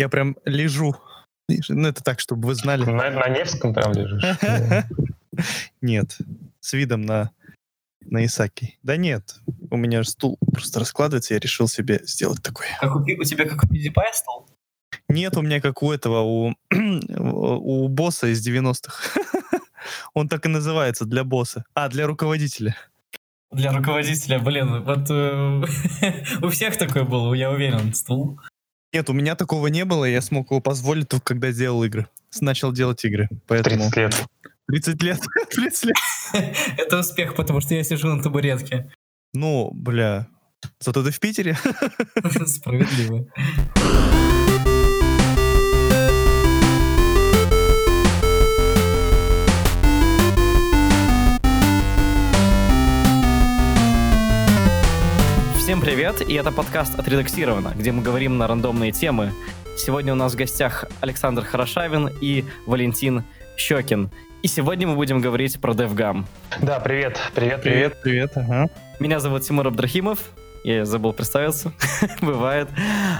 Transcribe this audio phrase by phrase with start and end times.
[0.00, 0.96] Я прям лежу.
[1.68, 2.86] Ну, это так, чтобы вы знали.
[2.86, 4.24] На, на Невском прям лежишь?
[5.82, 6.16] Нет,
[6.60, 7.32] с видом на,
[8.00, 8.78] на Исаки.
[8.82, 9.34] Да нет,
[9.70, 12.64] у меня же стул просто раскладывается, я решил себе сделать такой.
[12.80, 14.48] Как у, у тебя как у PewDiePie стол?
[15.08, 19.20] Нет, у меня как у этого, у, у босса из 90-х.
[20.14, 21.64] Он так и называется, для босса.
[21.74, 22.74] А, для руководителя.
[23.52, 25.64] Для руководителя, блин, вот э,
[26.42, 28.40] у всех такой был, я уверен, стул.
[28.92, 32.08] Нет, у меня такого не было, я смог его позволить только когда сделал игры.
[32.40, 33.90] Начал делать игры, поэтому...
[33.90, 34.28] 30 лет.
[34.68, 35.20] 30 лет?
[35.50, 35.96] 30 лет.
[36.78, 38.92] Это успех, потому что я сижу на табуретке.
[39.32, 40.26] Ну, бля,
[40.80, 41.56] зато ты в Питере.
[42.46, 43.26] Справедливо.
[55.70, 59.32] Всем привет, и это подкаст «Отредактировано», где мы говорим на рандомные темы.
[59.78, 63.22] Сегодня у нас в гостях Александр Хорошавин и Валентин
[63.56, 64.10] Щекин.
[64.42, 66.24] И сегодня мы будем говорить про DevGam.
[66.60, 68.68] Да, привет, привет, Привет, привет, ага.
[68.98, 70.18] Меня зовут Тимур Абдрахимов.
[70.64, 71.72] Я забыл представиться.
[72.20, 72.68] Бывает.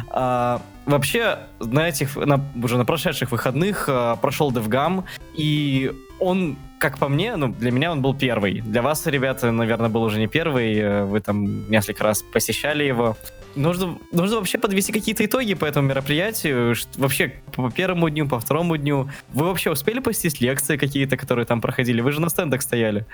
[0.08, 6.98] А, вообще, на этих, на, уже на прошедших выходных а, прошел DevGam, и он, как
[6.98, 8.60] по мне, ну, для меня он был первый.
[8.62, 10.74] Для вас, ребята, наверное, был уже не первый.
[10.78, 13.16] э, Вы там несколько раз посещали его.
[13.54, 16.74] Нужно, нужно вообще подвести какие-то итоги по этому мероприятию.
[16.96, 19.10] Вообще, по первому дню, по второму дню.
[19.34, 22.00] Вы вообще успели посетить лекции какие-то, которые там проходили?
[22.00, 23.04] Вы же на стендах стояли.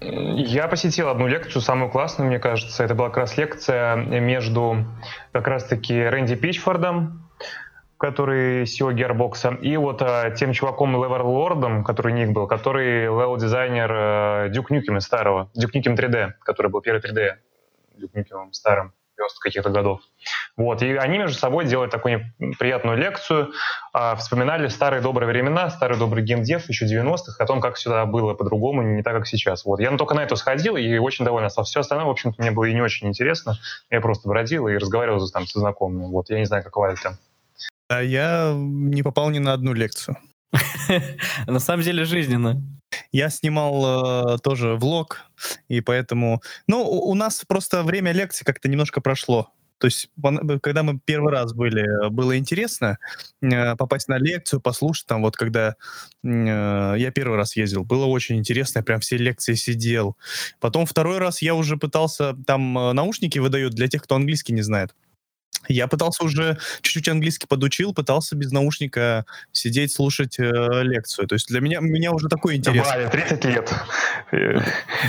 [0.00, 2.84] Я посетил одну лекцию, самую классную, мне кажется.
[2.84, 4.84] Это была как раз лекция между
[5.32, 7.29] как раз-таки Рэнди Пичфордом,
[8.00, 13.92] который CEO Gearbox, и вот э, тем чуваком Levelord ом, который ник был, который level-дизайнер
[13.92, 17.34] э, Duke Nukem из старого, Duke Nukem 3D, который был первый 3D
[17.98, 18.94] Дюк Нюкемом старым.
[19.20, 20.00] 90-х каких-то годов.
[20.56, 23.52] Вот, и они между собой делали такую приятную лекцию,
[23.92, 28.34] а, вспоминали старые добрые времена, старый добрый геймдев еще 90-х, о том, как сюда было
[28.34, 29.64] по-другому, не так, как сейчас.
[29.64, 31.70] Вот, я только на это сходил и очень доволен остался.
[31.70, 33.58] Все остальное, в общем-то, мне было и не очень интересно.
[33.90, 36.06] Я просто бродил и разговаривал там со знакомыми.
[36.06, 37.18] Вот, я не знаю, как Валя там.
[37.90, 40.16] А я не попал ни на одну лекцию.
[41.48, 42.62] На самом деле жизненно.
[43.10, 45.22] Я снимал э, тоже влог,
[45.66, 46.40] и поэтому...
[46.68, 49.48] Ну, у у нас просто время лекций как-то немножко прошло.
[49.78, 52.98] То есть, пон- когда мы первый раз были, э, было интересно
[53.42, 55.74] э, попасть на лекцию, послушать там, вот когда
[56.22, 60.16] э, я первый раз ездил, было очень интересно, я прям все лекции сидел.
[60.60, 64.62] Потом второй раз я уже пытался, там э, наушники выдают для тех, кто английский не
[64.62, 64.94] знает.
[65.68, 71.28] Я пытался уже чуть-чуть английский подучил, пытался без наушника сидеть, слушать э, лекцию.
[71.28, 72.86] То есть для меня, меня уже такой интерес.
[72.86, 73.72] Валя, 30 лет.
[74.32, 74.60] Э,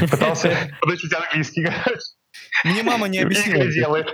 [0.10, 1.68] Пытался подучить английский.
[2.64, 4.06] Мне мама не объяснила.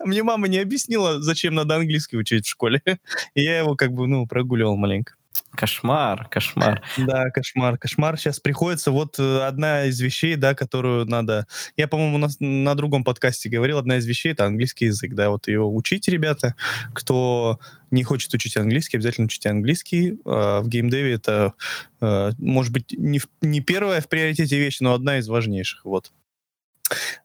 [0.04, 2.82] Мне мама не объяснила, зачем надо английский учить в школе.
[3.34, 5.14] И я его как бы, ну, прогуливал маленько.
[5.58, 6.82] Кошмар, кошмар.
[6.96, 8.16] Да, кошмар, кошмар.
[8.16, 11.46] Сейчас приходится вот э, одна из вещей, да, которую надо...
[11.76, 15.48] Я, по-моему, на, на другом подкасте говорил, одна из вещей— это английский язык, да, вот
[15.48, 16.54] ее учите, ребята.
[16.94, 17.58] Кто
[17.90, 20.20] не хочет учить английский, обязательно учите английский.
[20.24, 21.54] А, В геймдеве это,
[22.00, 26.12] э, может быть, не, не первая в приоритете вещь, но одна из важнейших, вот.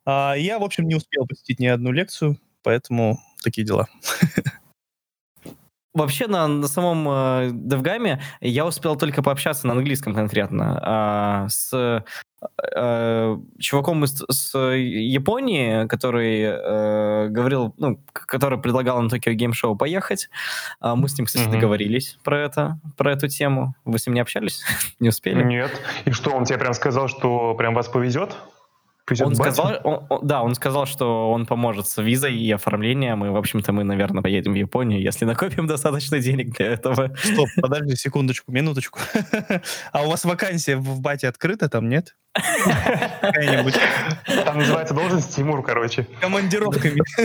[0.05, 3.87] А Я, в общем, не успел посетить ни одну лекцию, поэтому такие дела.
[5.93, 12.03] Вообще на, на самом э, DevGam я успел только пообщаться на английском конкретно а, с
[12.75, 19.77] э, чуваком из с Японии, который э, говорил, ну, который предлагал на Tokyo Game Show
[19.77, 20.29] поехать.
[20.79, 21.53] А мы с ним, кстати, Мгм.
[21.53, 23.75] договорились про это, про эту тему.
[23.85, 24.63] Вы с ним не общались?
[24.99, 25.43] не успели?
[25.43, 25.71] Нет.
[26.05, 28.35] И что, он тебе прям сказал, что прям вас повезет?
[29.25, 33.29] Он сказал, он- он- да, он сказал, что он поможет с визой и оформлением, и,
[33.29, 37.13] в общем-то, мы, наверное, поедем в Японию, если накопим достаточно денег для этого.
[37.21, 38.99] Стоп, подожди секундочку, минуточку.
[39.91, 42.15] А у вас вакансия в бате открыта там, нет?
[43.21, 43.75] Какая-нибудь
[44.45, 46.07] Там называется должность Тимур, короче.
[46.19, 46.99] командировками.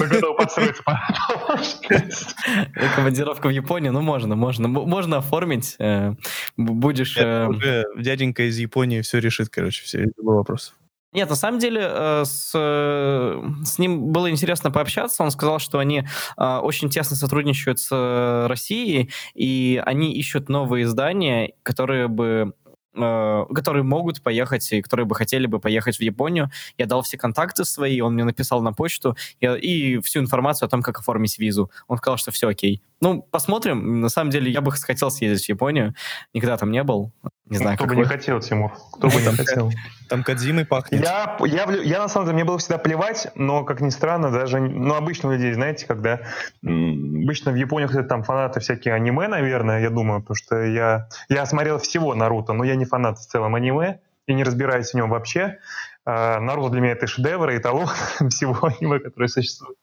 [2.97, 4.69] Командировка в Японию, ну, можно, можно.
[4.69, 5.77] Можно оформить.
[5.79, 6.15] э,
[6.57, 7.17] Будешь...
[7.17, 10.75] э, Уже Дяденька из Японии все решит, короче, все любой вопрос.
[11.13, 15.23] Нет, на самом деле э, с, э, с ним было интересно пообщаться.
[15.23, 16.05] Он сказал, что они
[16.37, 22.53] э, очень тесно сотрудничают с Россией, и они ищут новые издания, которые бы
[22.95, 26.51] которые могут поехать и которые бы хотели бы поехать в Японию.
[26.79, 30.71] Я дал все контакты свои, он мне написал на почту я- и всю информацию о
[30.71, 31.71] том, как оформить визу.
[31.87, 32.83] Он сказал, что все окей.
[33.01, 34.01] Ну, посмотрим.
[34.01, 35.95] На самом деле, я бы хотел съездить в Японию.
[36.35, 37.13] Никогда там не был.
[37.45, 38.03] Не знаю, Кто как бы вы.
[38.03, 38.73] не хотел, Тимур.
[38.93, 39.71] Кто бы не хотел.
[40.09, 41.03] Там Кадзимой пахнет.
[41.03, 44.61] Я, я, я, на самом деле, мне было всегда плевать, но, как ни странно, даже,
[44.61, 46.21] ну, обычно у людей, знаете, когда
[46.63, 51.47] обычно в Японии кстати, там фанаты всякие аниме, наверное, я думаю, потому что я, я
[51.47, 55.11] смотрел всего Наруто, но я не фанат в целом аниме и не разбираюсь в нем
[55.11, 55.59] вообще.
[56.05, 57.89] А, Наруто для меня это шедевр и эталон
[58.31, 59.77] всего аниме, которое существует.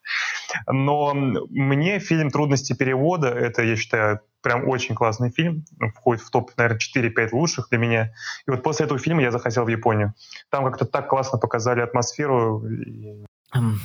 [0.67, 5.65] Но мне фильм «Трудности перевода»— это, я считаю, прям очень классный фильм,
[5.95, 8.13] входит в топ, наверное, 4-5 лучших для меня.
[8.47, 10.13] И вот после этого фильма я захотел в Японию.
[10.49, 12.63] Там как-то так классно показали атмосферу.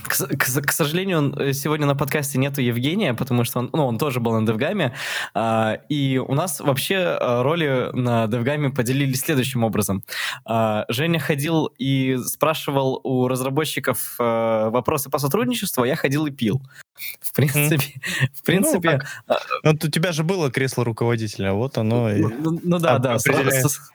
[0.05, 3.99] К, к к сожалению, э, сегодня на подкасте нету Евгения, потому что он, ну, он
[3.99, 4.95] тоже был на DevGAMM е.
[5.35, 10.03] а, и у нас вообще а, роли на DevGAMM е поделились следующим образом.
[10.45, 16.31] А, Женя ходил и спрашивал у разработчиков а, вопросы по сотрудничеству, а я ходил и
[16.31, 16.61] пил.
[17.21, 17.95] В принципе,
[18.35, 19.37] в принципе, Ну,
[19.73, 22.21] вот у тебя же было кресло руководителя, вот оно и...
[22.23, 23.71] ну, ну да, да, с- определяет.
[23.71, 23.91] с-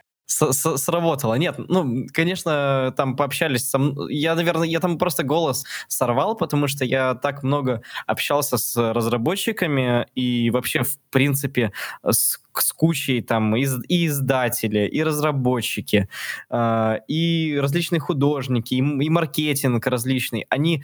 [0.54, 1.36] с- сработало.
[1.36, 3.70] Нет, ну, конечно, там пообщались.
[3.70, 3.80] со
[4.10, 10.08] Я, наверное, я там просто голос сорвал, потому что я так много общался с разработчиками
[10.16, 11.72] и вообще, в принципе,
[12.04, 16.10] с, с кучей там из- и издатели, и разработчики,
[16.50, 20.46] э, и различные художники, и, и маркетинг различный.
[20.50, 20.84] Они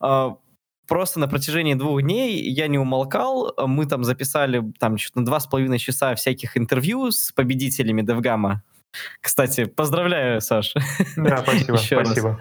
[0.00, 0.30] э,
[0.88, 3.54] просто на протяжении двух дней я не умолкал.
[3.66, 8.62] Мы там записали там на два с половиной часа всяких интервью с победителями Девгама.
[9.20, 10.74] Кстати, поздравляю, Саш.
[11.16, 12.08] Да, спасибо, Еще раз.
[12.08, 12.40] спасибо.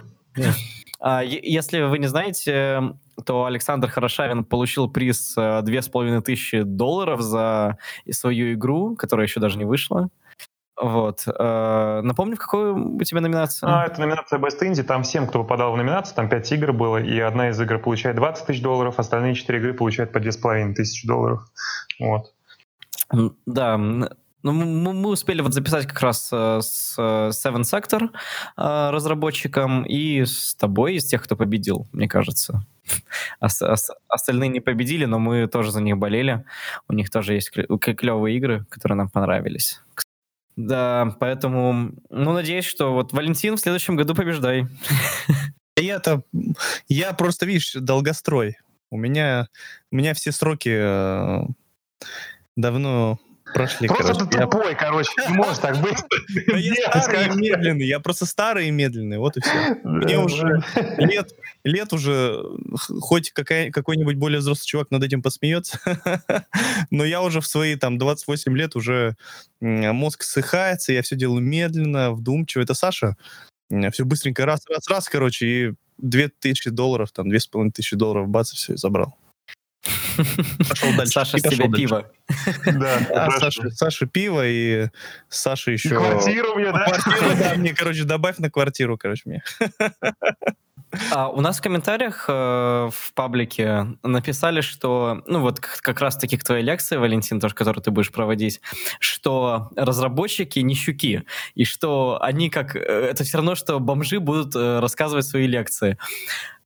[1.00, 2.94] А, е- Если вы не знаете,
[3.26, 7.78] то Александр Хорошавин получил приз э, две с половиной тысячи долларов за
[8.10, 10.10] свою игру, которая еще даже не вышла.
[10.80, 11.24] Вот.
[11.28, 13.68] Э, Напомню, в какой у тебя номинация?
[13.68, 14.84] А, это номинация Best Indie.
[14.84, 18.16] Там всем, кто попадал в номинацию, там 5 игр было, и одна из игр получает
[18.16, 21.42] 20 тысяч долларов, остальные 4 игры получают по 2,5 тысячи долларов.
[22.00, 22.32] Вот.
[23.46, 23.78] Да,
[24.44, 28.10] ну, мы, мы успели вот записать как раз э, с э, Seven Sector
[28.58, 32.62] э, разработчиком и с тобой, из тех, кто победил, мне кажется.
[33.42, 36.46] Ос- ос- остальные не победили, но мы тоже за них болели.
[36.88, 39.82] У них тоже есть клевые игры, которые нам понравились.
[40.58, 44.66] Да, поэтому, ну, надеюсь, что вот Валентин в следующем году побеждай.
[45.78, 46.24] Я-то...
[46.88, 48.58] Я просто, видишь, долгострой.
[48.90, 49.50] У меня,
[49.92, 51.44] у меня все сроки э,
[52.56, 53.20] давно
[53.58, 54.30] прошли, Просто короче.
[54.32, 55.98] ты Я- тупой, короче, не можешь так быть.
[56.48, 59.76] Да я старый и медленный, я просто старый и медленный, вот и все.
[59.84, 60.64] Мне уже
[60.98, 61.32] лет,
[61.64, 62.44] лет уже,
[63.02, 65.80] хоть какой-нибудь более взрослый чувак над этим посмеется,
[66.92, 69.16] но я уже в свои там 28 лет уже
[69.60, 72.62] мозг ссыхается, я все делаю медленно, вдумчиво.
[72.62, 73.18] Это Саша
[73.92, 78.74] все быстренько раз, раз, раз, короче, и 2000 долларов, там, 2500 долларов, бац, и все,
[78.74, 79.18] и забрал.
[80.70, 81.14] Пошел дальше.
[81.14, 82.10] Саша себе пиво.
[82.66, 83.50] Да, А.
[83.72, 84.90] Саша, пиво и
[85.30, 85.90] Саша еще...
[85.98, 86.86] квартиру мне, да?
[86.86, 89.44] Квартиру, да, мне, короче, добавь на квартиру, короче, мне.
[91.12, 92.32] А, у нас в комментариях э,
[92.92, 97.84] в паблике написали, что, ну вот как раз таки к твоей лекции, Валентин, тоже, которую
[97.84, 98.62] ты будешь проводить,
[99.00, 101.24] что разработчики не щуки,
[101.56, 102.76] и что они как...
[102.76, 105.98] э, Это все равно, что бомжи будут э, рассказывать свои лекции.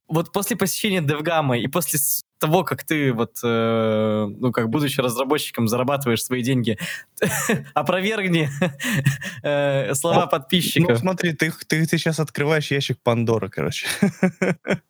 [0.08, 1.98] Вот после посещения Девгама и после
[2.42, 6.76] того, как ты вот, э, ну, как будучи разработчиком, зарабатываешь свои деньги,
[7.74, 8.50] опровергни
[9.42, 10.90] э, слова Ну, подписчиков.
[10.90, 13.86] Ну, смотри, ты, ты, ты сейчас открываешь ящик Пандоры, короче.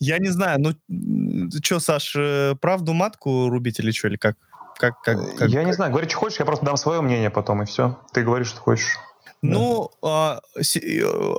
[0.00, 4.36] Я не знаю, ну, что, Саш, э, правду матку рубить или что, или как?
[4.76, 7.62] Как, как, как- Я не знаю, говори, что хочешь, я просто дам свое мнение потом,
[7.62, 7.98] и все.
[8.12, 8.98] Ты говоришь, что хочешь.
[9.40, 11.34] Ну, а, се- э,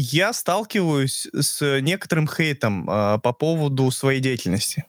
[0.00, 4.84] я сталкиваюсь с некоторым хейтом а, по поводу своей деятельности.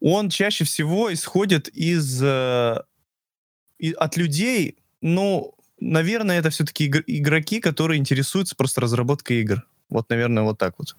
[0.00, 2.76] Он чаще всего исходит из, э,
[3.78, 9.66] и- от людей, ну, наверное, это все-таки игроки, которые интересуются просто разработкой игр.
[9.90, 10.96] Вот, наверное, вот так вот.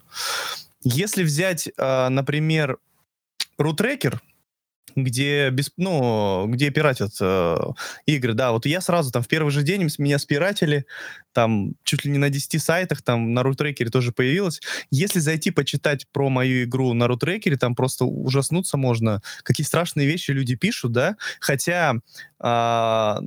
[0.84, 2.78] Если взять, а, например,
[3.58, 4.20] рутрекер,
[4.96, 7.56] где, без, ну, где пиратят э,
[8.06, 10.86] игры, да, вот я сразу там в первый же день меня спиратили,
[11.32, 14.60] там чуть ли не на 10 сайтах, там на рутрекере тоже появилось.
[14.90, 20.30] Если зайти почитать про мою игру на рутрекере, там просто ужаснуться можно, какие страшные вещи
[20.30, 21.94] люди пишут, да, хотя
[22.38, 23.20] а,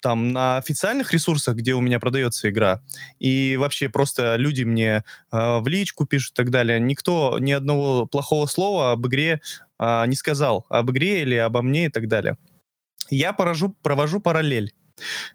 [0.00, 2.80] там на официальных ресурсах, где у меня продается игра,
[3.18, 8.06] и вообще просто люди мне а, в личку пишут и так далее, никто ни одного
[8.06, 9.40] плохого слова об игре
[9.78, 12.36] а, не сказал, об игре или обо мне и так далее.
[13.10, 14.74] Я поражу, провожу параллель.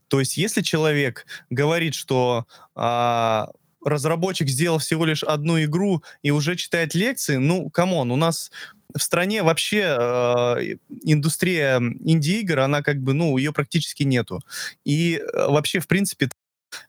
[0.07, 3.49] То есть, если человек говорит, что а,
[3.83, 8.51] разработчик сделал всего лишь одну игру и уже читает лекции, ну, come on, у нас
[8.95, 14.41] в стране вообще э, индустрия инди-игр, она как бы, ну, ее практически нету.
[14.83, 16.29] И э, вообще, в принципе,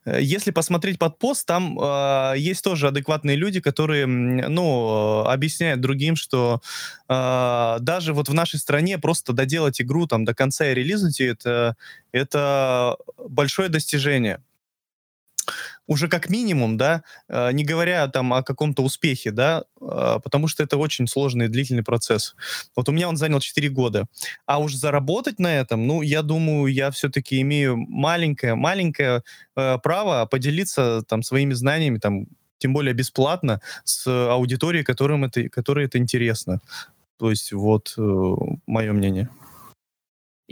[0.05, 6.61] если посмотреть под пост, там э, есть тоже адекватные люди, которые, ну, объясняют другим, что
[7.09, 11.33] э, даже вот в нашей стране просто доделать игру там до конца и релизнуть ее,
[11.33, 11.77] это,
[12.13, 14.41] это большое достижение
[15.91, 20.63] уже как минимум, да, э, не говоря там о каком-то успехе, да, э, потому что
[20.63, 22.37] это очень сложный и длительный процесс.
[22.77, 24.07] Вот у меня он занял 4 года.
[24.47, 29.25] А уж заработать на этом, ну, я думаю, я все-таки имею маленькое, маленькое
[29.57, 32.27] э, право поделиться там своими знаниями, там,
[32.59, 36.61] тем более бесплатно, с аудиторией, которым это, которой это интересно.
[37.19, 38.35] То есть вот э,
[38.69, 39.29] мое мнение.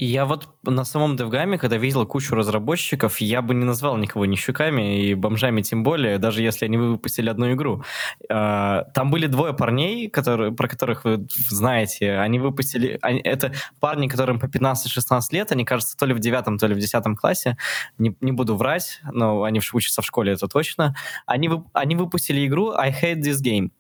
[0.01, 5.03] Я вот на самом DevGam, когда видел кучу разработчиков, я бы не назвал никого нищуками
[5.03, 7.83] и бомжами тем более, даже если они выпустили одну игру.
[8.31, 12.17] А, там были двое парней, которые, про которых вы знаете.
[12.19, 13.01] Они выпустили...
[13.03, 16.77] Они, это парни, которым по 15-16 лет, они, кажется, то ли в девятом, то ли
[16.77, 17.57] в десятом классе.
[17.99, 20.95] Не, не буду врать, но они учатся в школе, это точно.
[21.27, 23.71] Они, они выпустили игру I Hate This Game.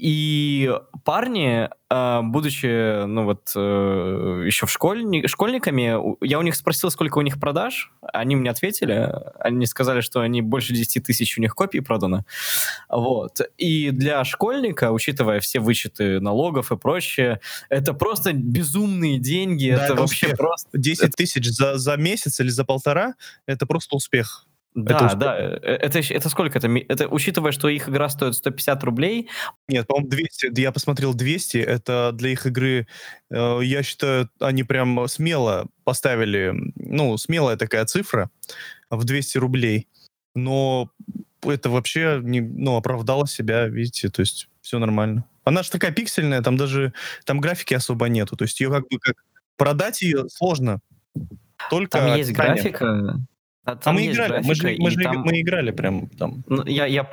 [0.00, 0.72] И
[1.04, 7.18] парни, а, будучи, ну вот, э, еще в школьни, школьниками, я у них спросил, сколько
[7.18, 11.54] у них продаж, они мне ответили, они сказали, что они больше 10 тысяч у них
[11.54, 12.24] копий продано,
[12.88, 13.40] вот.
[13.58, 19.92] И для школьника, учитывая все вычеты налогов и прочее, это просто безумные деньги, да, это,
[19.92, 20.78] это вообще просто...
[20.78, 24.46] 10 тысяч за, за месяц или за полтора, это просто успех.
[24.74, 25.36] Да, это да.
[25.38, 26.58] Э, это, это сколько?
[26.58, 29.28] Это, это учитывая, что их игра стоит 150 рублей?
[29.68, 30.60] Нет, по-моему, 200.
[30.60, 31.58] Я посмотрел 200.
[31.58, 32.86] Это для их игры,
[33.30, 38.30] э, я считаю, они прям смело поставили, ну, смелая такая цифра
[38.90, 39.88] в 200 рублей.
[40.34, 40.90] Но
[41.42, 45.24] это вообще не, ну, оправдало себя, видите, то есть все нормально.
[45.42, 46.92] Она же такая пиксельная, там даже
[47.24, 48.36] там графики особо нету.
[48.36, 49.16] То есть ее как бы как
[49.56, 50.80] продать ее сложно.
[51.70, 53.16] Только там есть графика,
[53.64, 55.18] а, а мы играли, мы же, мы, же там...
[55.18, 56.42] мы играли прям там.
[56.48, 57.06] Ну, я, я,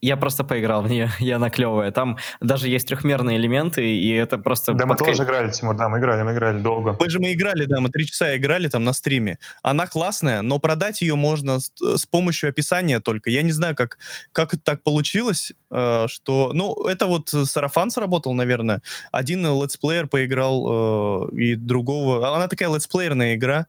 [0.00, 1.92] я просто поиграл в нее, я наклевывая.
[1.92, 4.74] Там даже есть трехмерные элементы, и это просто...
[4.74, 6.96] Да, мы тоже играли, Тимур, да, мы играли, мы играли долго.
[6.98, 9.38] Мы же мы играли, да, мы три часа играли там на стриме.
[9.62, 13.30] Она классная, но продать ее можно с, с помощью описания только.
[13.30, 13.98] Я не знаю, как,
[14.32, 16.50] как это так получилось, э, что...
[16.52, 18.82] Ну, это вот сарафан сработал, наверное.
[19.12, 22.36] Один летсплеер поиграл, э, и другого...
[22.36, 23.66] Она такая летсплеерная игра,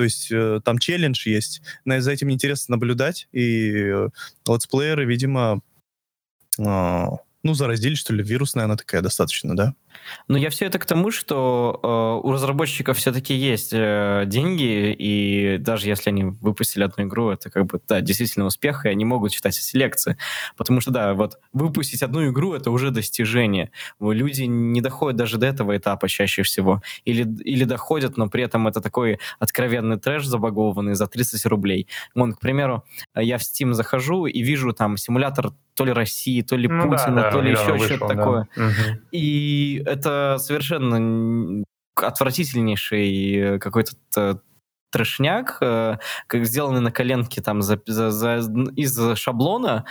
[0.00, 1.60] то есть э, там челлендж есть.
[1.84, 4.08] За этим интересно наблюдать, и э,
[4.48, 5.60] летсплееры, видимо,
[6.58, 9.74] а, ну, заразились, что ли, вирусная она такая достаточно, да?
[10.28, 15.58] Но я все это к тому, что э, у разработчиков все-таки есть э, деньги, и
[15.58, 19.32] даже если они выпустили одну игру, это как бы, да, действительно успех, и они могут
[19.32, 20.16] читать эти лекции.
[20.56, 23.70] Потому что, да, вот выпустить одну игру— это уже достижение.
[24.00, 26.82] Люди не доходят даже до этого этапа чаще всего.
[27.04, 31.88] Или, или доходят, но при этом это такой откровенный трэш забагованный за 30 рублей.
[32.14, 36.56] Вон, к примеру, я в Steam захожу и вижу там симулятор то ли России, то
[36.56, 38.48] ли ну, Путина, да, то ли еще что-то такое.
[38.56, 39.00] Угу.
[39.12, 41.64] И это совершенно
[41.96, 43.92] отвратительнейший какой-то
[44.90, 49.84] трешняк, э, как сделанный на коленке там за, за, за, из шаблона,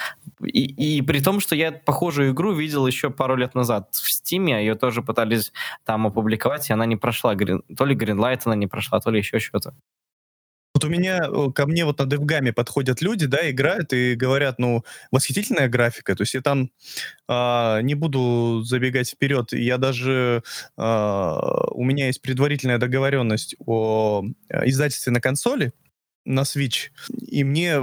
[0.43, 4.60] и, и при том, что я похожую игру видел еще пару лет назад в Стиме,
[4.60, 5.53] ее тоже пытались
[5.86, 9.39] там опубликовать, и она не прошла, то ли Greenlight она не прошла, то ли еще
[9.39, 9.74] что-то.
[10.79, 14.59] Вот у меня, э, ко мне вот на девгаме подходят люди, да, играют и говорят,
[14.59, 16.15] ну, восхитительная графика.
[16.15, 16.71] То есть я там
[17.27, 19.51] а, не буду забегать вперед.
[19.51, 20.41] Я даже,
[20.77, 25.74] а, у меня есть предварительная договоренность о э, издательстве на консоли,
[26.24, 26.91] на Switch,
[27.27, 27.81] и мне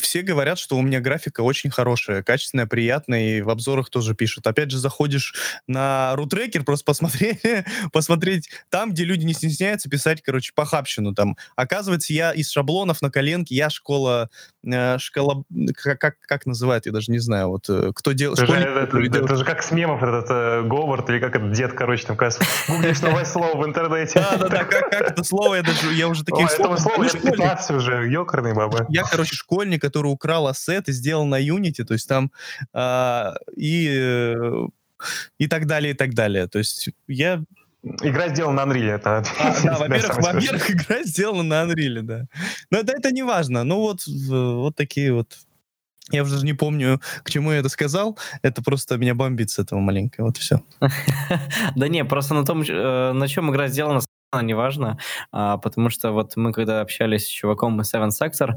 [0.00, 4.46] все говорят, что у меня графика очень хорошая, качественная, приятная, и в обзорах тоже пишут.
[4.46, 5.34] Опять же, заходишь
[5.66, 7.40] на рутрекер, просто посмотреть,
[7.92, 11.36] посмотреть там, где люди не стесняются писать, короче, похабщину там.
[11.56, 14.30] Оказывается, я из шаблонов на коленке, я школа,
[14.72, 15.44] э, школа,
[15.74, 18.38] как, как, как называют, я даже не знаю, вот, э, кто делает...
[18.38, 21.72] Это, это, это, это же как с мемов этот э, Говард, или как этот дед,
[21.72, 24.20] короче, там, кажется, гуглишь новое слово в интернете.
[24.20, 26.72] Да-да-да, как, как это слово, я даже, я уже таких слов...
[26.74, 28.86] Это слово 15 уже, ёкарный баба.
[28.88, 32.30] Я, короче, школьник, которая украла ассет и сделал на Unity, то есть там
[32.72, 34.66] а, и э,
[35.38, 36.48] и так далее, и так далее.
[36.48, 37.42] То есть я
[38.02, 39.24] Игра сделана на Unreal, это...
[39.38, 42.26] А, да, во-первых, во-первых, игра сделана на Unreal, да.
[42.70, 43.64] Но это, это не важно.
[43.64, 45.36] Ну вот, вот такие вот...
[46.10, 48.18] Я уже не помню, к чему я это сказал.
[48.40, 50.24] Это просто меня бомбит с этого маленько.
[50.24, 50.62] Вот все.
[51.76, 54.00] Да не, просто на том, э, на чем игра сделана,
[54.32, 54.98] неважно,
[55.32, 58.54] а, потому что вот мы когда общались с чуваком из Seven Sector,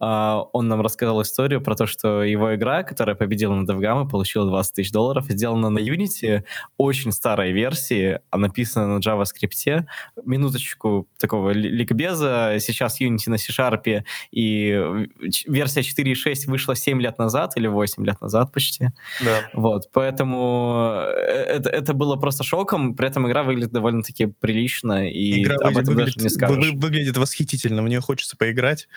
[0.00, 4.08] а, он нам рассказал историю про то, что его игра, которая победила на DevGam и
[4.08, 6.44] получила 20 тысяч долларов, сделана на Unity,
[6.76, 9.86] очень старой версии, а написана на JavaScript.
[10.24, 12.56] Минуточку такого ликбеза.
[12.60, 15.06] Сейчас Unity на C-Sharp, и
[15.46, 18.90] версия 4.6 вышла 7 лет назад или 8 лет назад почти.
[19.24, 19.48] Да.
[19.54, 25.42] Вот, поэтому э, это, это было просто шоком, при этом игра выглядит довольно-таки прилично, и
[25.42, 26.72] игра об этом даже не скажешь.
[26.74, 28.88] Выглядит восхитительно, в нее хочется поиграть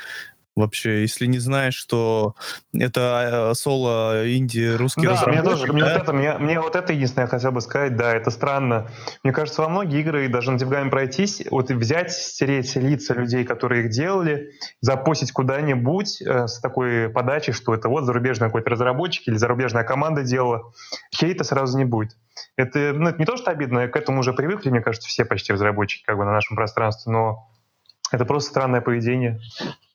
[0.56, 2.36] вообще, если не знаешь, что
[2.74, 5.44] это э, соло инди русский да, разработчик.
[5.44, 8.14] Мне, тоже, мне, вот это, мне, мне вот это единственное я хотел бы сказать, да,
[8.14, 8.90] это странно.
[9.24, 13.86] Мне кажется, во многие игры, даже на Девгаме пройтись, вот взять, стереть лица людей, которые
[13.86, 19.36] их делали, запустить куда-нибудь э, с такой подачей, что это вот зарубежный какой-то разработчик или
[19.36, 20.74] зарубежная команда делала,
[21.14, 22.18] хейта сразу не будет.
[22.58, 25.54] Это, ну, это не то, что обидно, к этому уже привыкли, мне кажется, все почти
[25.54, 27.51] разработчики как бы на нашем пространстве, но
[28.12, 29.40] это просто странное поведение.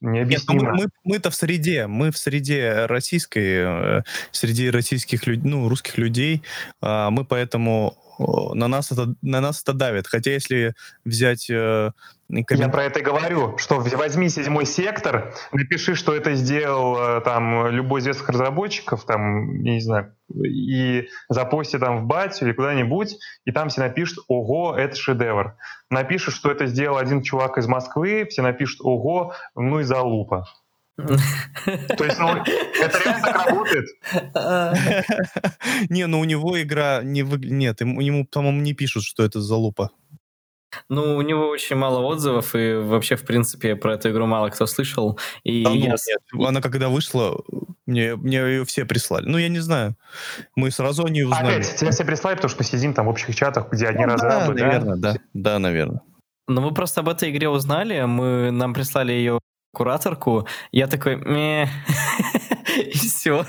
[0.01, 0.61] Необъяснимо.
[0.61, 5.69] Нет, ну мы, мы-то в среде, мы в среде российской, э, среди российских людей, ну,
[5.69, 6.43] русских людей,
[6.83, 10.07] э, мы поэтому на нас это на нас это давит.
[10.07, 11.93] Хотя если взять э,
[12.29, 12.51] коммент...
[12.51, 17.69] Я про это и говорю, что возьми седьмой сектор, напиши, что это сделал э, там
[17.69, 23.53] любой из известных разработчиков, там, не знаю, и запусти там в батю или куда-нибудь, и
[23.53, 25.57] там все напишут, ого, это шедевр.
[25.91, 30.47] Напишешь, что это сделал один чувак из Москвы, все напишут, ого, ну и залупа.
[30.97, 33.87] То есть, ну, это реально так работает?
[35.91, 37.57] Не, ну у него игра не выглядит...
[37.57, 39.91] Нет, ему, по-моему, не пишут, что это залупа.
[40.89, 44.67] Ну, у него очень мало отзывов, и вообще, в принципе, про эту игру мало кто
[44.67, 45.19] слышал.
[45.45, 45.87] И да, ну, я...
[45.89, 46.01] нет.
[46.47, 47.39] Она когда вышла,
[47.87, 49.27] мне, мне ее все прислали.
[49.27, 49.97] Ну, я не знаю.
[50.55, 51.55] Мы сразу о ней узнали.
[51.55, 54.55] Опять, тебя все прислали, потому что посидим там в общих чатах, где одни ну, разрабы,
[54.55, 54.67] да?
[54.67, 55.17] наверное, да?
[55.35, 56.01] Да, наверное.
[56.49, 59.41] Ну, мы просто об этой игре узнали, мы, нам прислали ее
[59.77, 61.17] кураторку, я такой,
[62.77, 63.45] и все.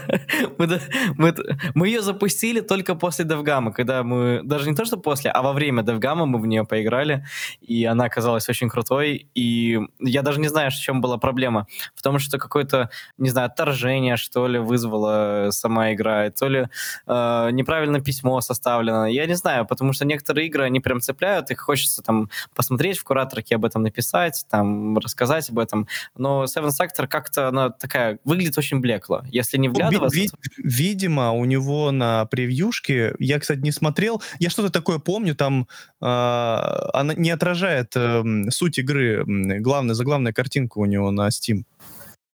[0.57, 0.79] Мы,
[1.15, 1.35] мы,
[1.73, 5.53] мы ее запустили только после DevGam, когда мы, даже не то, что после, а во
[5.53, 7.25] время DevGam мы в нее поиграли,
[7.61, 11.67] и она оказалась очень крутой, и я даже не знаю, в чем была проблема.
[11.95, 16.67] В том, что какое-то, не знаю, отторжение, что ли, вызвала сама игра, то ли
[17.07, 21.59] э, неправильно письмо составлено, я не знаю, потому что некоторые игры, они прям цепляют, их
[21.61, 27.07] хочется там посмотреть в кураторке, об этом написать, там, рассказать об этом, но Seven Sector
[27.07, 29.23] как-то она такая, выглядит очень блекло.
[29.29, 30.17] Если не ну, вглядываться...
[30.17, 35.67] Ви- видимо, у него на превьюшке, я, кстати, не смотрел, я что-то такое помню, там
[36.01, 39.23] э, она не отражает э, суть игры,
[39.59, 41.63] главная, заглавная картинка у него на Steam.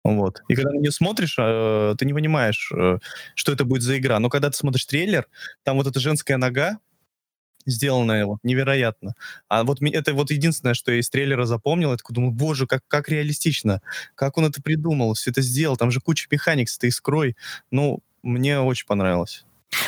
[0.03, 0.41] Вот.
[0.47, 2.99] И когда на нее смотришь, э, ты не понимаешь, э,
[3.35, 4.19] что это будет за игра.
[4.19, 5.27] Но когда ты смотришь трейлер,
[5.63, 6.79] там вот эта женская нога,
[7.65, 9.13] сделанное вот невероятно.
[9.47, 12.81] А вот это вот единственное, что я из трейлера запомнил, я такой думаю, боже, как,
[12.87, 13.81] как реалистично,
[14.15, 17.35] как он это придумал, все это сделал, там же куча механик с этой искрой.
[17.71, 19.45] Ну, мне очень понравилось.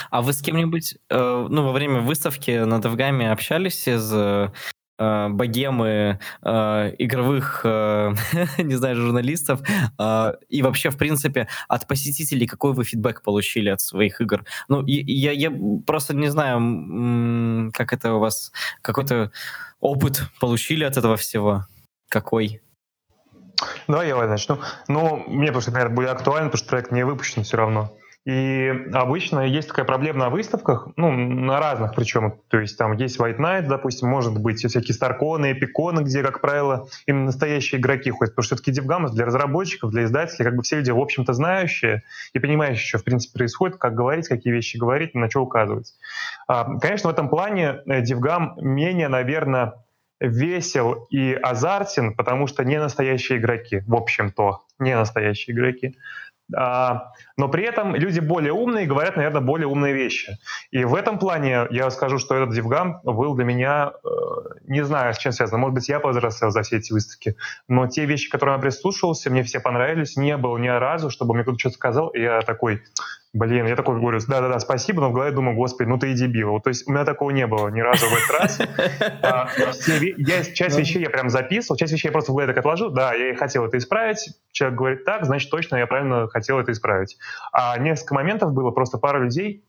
[0.09, 4.51] А вы с кем-нибудь, э, ну, во время выставки на Девгаме общались из э,
[5.01, 8.13] э, богемы э, игровых, э,
[8.57, 9.61] не знаю, журналистов,
[9.99, 14.45] э, и вообще, в принципе, от посетителей какой вы фидбэк получили от своих игр?
[14.67, 15.51] Ну, я, я
[15.85, 19.31] просто не знаю, как это у вас, какой-то
[19.79, 21.65] опыт получили от этого всего?
[22.09, 22.61] Какой?
[23.87, 24.59] Давай я начну.
[24.87, 27.91] Ну, мне просто, наверное, будет актуально, потому что проект не выпущен все равно.
[28.23, 32.39] И обычно есть такая проблема на выставках, ну, на разных причем.
[32.49, 36.87] То есть там есть White Knight, допустим, может быть всякие Старконы, Эпиконы, где, как правило,
[37.07, 38.35] именно настоящие игроки ходят.
[38.35, 42.03] Потому что все-таки DevGam для разработчиков, для издателей, как бы все люди, в общем-то, знающие
[42.33, 45.95] и понимающие, что, в принципе, происходит, как говорить, какие вещи говорить, на что указывать.
[46.47, 49.73] А, конечно, в этом плане DevGam э, менее, наверное,
[50.19, 55.97] весел и азартен, потому что не настоящие игроки, в общем-то, не настоящие игроки.
[56.55, 60.37] А, но при этом люди более умные говорят, наверное, более умные вещи.
[60.71, 64.07] И в этом плане я скажу, что этот Дивгам был для меня, э,
[64.67, 65.59] не знаю, с чем связано.
[65.59, 67.35] Может быть, я повзрослел за все эти выставки,
[67.67, 70.17] но те вещи, к которым я прислушивался, мне все понравились.
[70.17, 72.83] Не было ни разу, чтобы мне кто-то что-то сказал, и я такой,
[73.33, 76.51] Блин, я такой говорю, да-да-да, спасибо, но в голове думаю, господи, ну ты и дебил.
[76.51, 78.59] Вот, то есть у меня такого не было ни разу в этот раз.
[79.23, 79.47] А,
[80.17, 82.89] я часть вещей я прям записывал, часть вещей я просто в голове так отложил.
[82.89, 84.31] Да, я и хотел это исправить.
[84.51, 87.17] Человек говорит так, значит, точно я правильно хотел это исправить.
[87.53, 89.63] А несколько моментов было, просто пара людей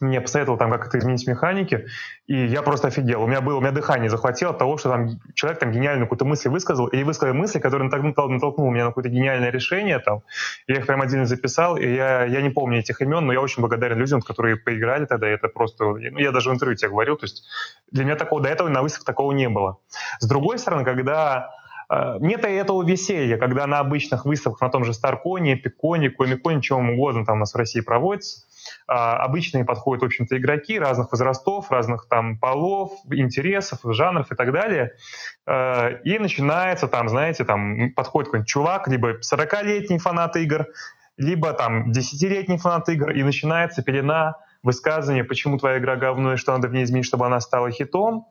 [0.00, 1.86] мне посоветовал там, как это изменить механики,
[2.26, 3.22] и я просто офигел.
[3.22, 6.24] У меня было, у меня дыхание захватило от того, что там человек там гениальную какую-то
[6.24, 10.22] мысль высказал, и высказал мысли, которые натолкнул, натолкнул меня на какое-то гениальное решение там.
[10.66, 13.60] Я их прям отдельно записал, и я, я не помню этих имен, но я очень
[13.60, 15.84] благодарен людям, которые поиграли тогда, это просто...
[15.84, 17.44] Ну, я даже в интервью тебе говорил, то есть
[17.90, 19.78] для меня такого, до этого на выставках такого не было.
[20.20, 21.50] С другой стороны, когда
[21.90, 26.90] э, нет этого веселья, когда на обычных выставках, на том же Старконе, Пиконе, Комиконе, чем
[26.90, 28.46] угодно там у нас в России проводится,
[28.86, 34.92] обычные подходят, в общем-то, игроки разных возрастов, разных там полов, интересов, жанров и так далее.
[35.46, 40.66] А, и начинается там, знаете, там подходит какой-нибудь чувак, либо 40-летний фанат игр,
[41.16, 46.52] либо там 10-летний фанат игр, и начинается пелена высказывания, почему твоя игра говно и что
[46.52, 48.26] надо в ней изменить, чтобы она стала хитом.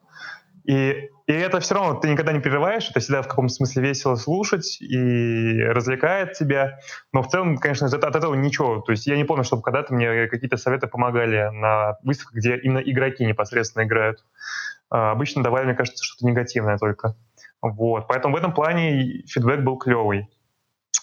[0.69, 4.13] И, и это все равно ты никогда не прерываешь, это всегда в каком-то смысле весело
[4.13, 6.77] слушать и развлекает тебя.
[7.11, 8.79] Но в целом, конечно, от, этого ничего.
[8.81, 12.77] То есть я не помню, чтобы когда-то мне какие-то советы помогали на выставках, где именно
[12.77, 14.23] игроки непосредственно играют.
[14.91, 17.15] А, обычно давали, мне кажется, что-то негативное только.
[17.63, 18.07] Вот.
[18.07, 20.29] Поэтому в этом плане фидбэк был клевый.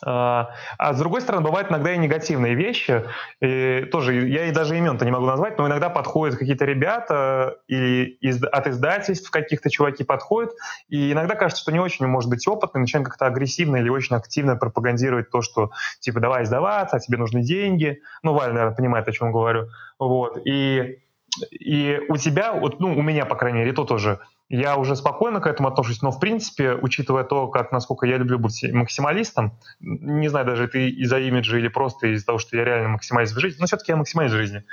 [0.05, 3.05] А, а с другой стороны, бывают иногда и негативные вещи.
[3.41, 8.05] И тоже я и даже имен-то не могу назвать, но иногда подходят какие-то ребята и
[8.21, 10.53] из, от издательств каких-то чуваки подходят,
[10.89, 14.57] и иногда кажется, что не очень может быть опытный, начинает как-то агрессивно или очень активно
[14.57, 18.01] пропагандировать то, что типа давай сдаваться, а тебе нужны деньги.
[18.23, 19.69] Ну, Валя, наверное, понимает, о чем говорю.
[19.99, 20.39] Вот.
[20.47, 20.99] И,
[21.51, 25.41] и у тебя, вот, ну, у меня, по крайней мере, то тоже я уже спокойно
[25.41, 30.29] к этому отношусь, но в принципе, учитывая то, как насколько я люблю быть максималистом, не
[30.29, 33.61] знаю, даже это из-за имиджа или просто из-за того, что я реально максималист в жизни,
[33.61, 34.65] но все-таки я максималист в жизни.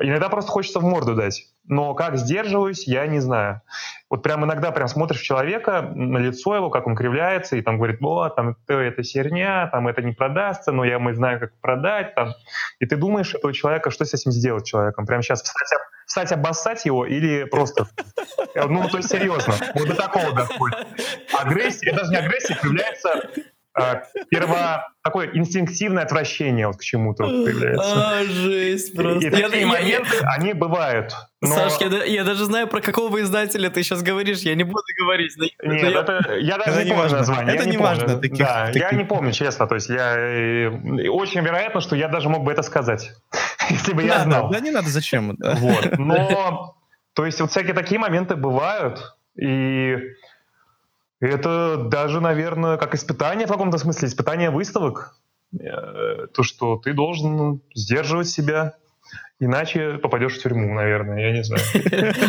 [0.00, 1.48] Иногда просто хочется в морду дать.
[1.64, 3.60] Но как сдерживаюсь, я не знаю.
[4.08, 8.00] Вот прям иногда прям смотришь человека, на лицо его, как он кривляется, и там говорит,
[8.00, 12.14] вот, там это херня, там это не продастся, но я мы знаем, как продать.
[12.14, 12.30] Там.
[12.80, 15.04] И ты думаешь этого человека, что с этим сделать человеком?
[15.04, 15.68] Прямо сейчас встать,
[16.12, 17.86] встать обоссать его или просто...
[18.54, 19.54] Ну, то есть серьезно.
[19.74, 20.86] Вот до такого доходит.
[21.32, 23.30] Агрессия, даже не агрессия, появляется
[23.74, 28.18] а, перво такое инстинктивное отвращение вот к чему-то появляется.
[28.18, 29.24] А, жесть просто.
[29.24, 31.14] И, и такие я, моменты, я, они бывают.
[31.40, 31.54] Но...
[31.54, 35.32] Саш, я, я даже знаю, про какого издателя ты сейчас говоришь, я не буду говорить.
[35.38, 35.72] Но...
[35.72, 36.00] Нет, я...
[36.00, 37.18] это, я даже это не, помню важно.
[37.18, 37.54] название.
[37.54, 38.04] Это я не, не важно.
[38.04, 38.20] Помню.
[38.20, 38.82] Таких, да, таких...
[38.82, 39.66] я не помню, честно.
[39.66, 40.18] То есть я...
[40.18, 40.68] Э,
[41.08, 43.10] очень вероятно, что я даже мог бы это сказать,
[43.70, 44.50] если бы я надо, знал.
[44.50, 45.36] Да не надо, зачем?
[45.40, 45.98] Вот.
[45.98, 46.76] Но,
[47.14, 49.96] то есть вот всякие такие моменты бывают, и
[51.20, 55.16] это даже, наверное, как испытание в каком-то смысле, испытание выставок.
[55.58, 58.74] Э, то, что ты должен сдерживать себя,
[59.38, 61.62] иначе попадешь в тюрьму, наверное, я не знаю.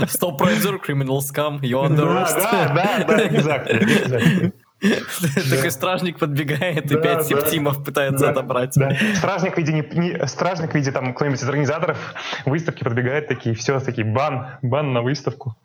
[0.06, 2.38] Stop Rider, Criminal Scum, you're under arrest.
[2.38, 4.54] Да, да, да, exactly, exactly.
[5.50, 8.74] Такой стражник подбегает и пять септимов пытается отобрать.
[9.15, 11.98] Стражник в виде, стражник в виде там кто-нибудь из организаторов
[12.46, 15.56] выставки подбегает такие, все, такие, бан, бан на выставку.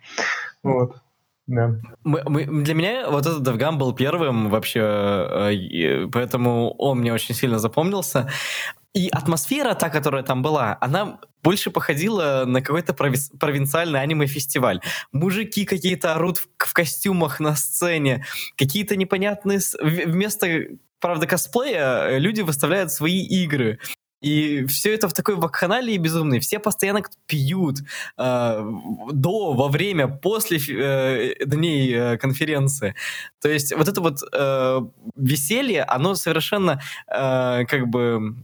[0.62, 0.96] Вот.
[1.48, 1.80] Да.
[2.04, 8.30] Для меня вот этот DevGam был первым вообще, э, поэтому он мне очень сильно запомнился.
[8.94, 14.80] И атмосфера, та, которая там была, она больше походила на какой-то прови- провинциальный аниме-фестиваль.
[15.12, 19.60] Мужики какие-то орут в, в костюмах на сцене, какие-то непонятные...
[19.80, 20.48] Вместо,
[21.00, 23.78] правда, косплея э, люди выставляют свои игры.
[24.20, 26.40] И все это в такой вакханалии безумной.
[26.40, 27.78] Все постоянно пьют
[28.16, 28.70] э,
[29.12, 32.94] до, во время, после э, дней э, конференции.
[33.40, 34.80] То есть вот это вот э,
[35.16, 38.34] веселье, оно совершенно э, как бы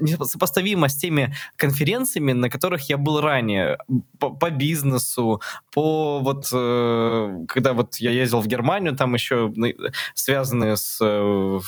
[0.00, 3.78] несопоставимо с теми конференциями, на которых я был ранее
[4.18, 5.40] по, по бизнесу,
[5.72, 9.52] по вот э, когда вот я ездил в Германию, там еще
[10.14, 11.60] связанные с э,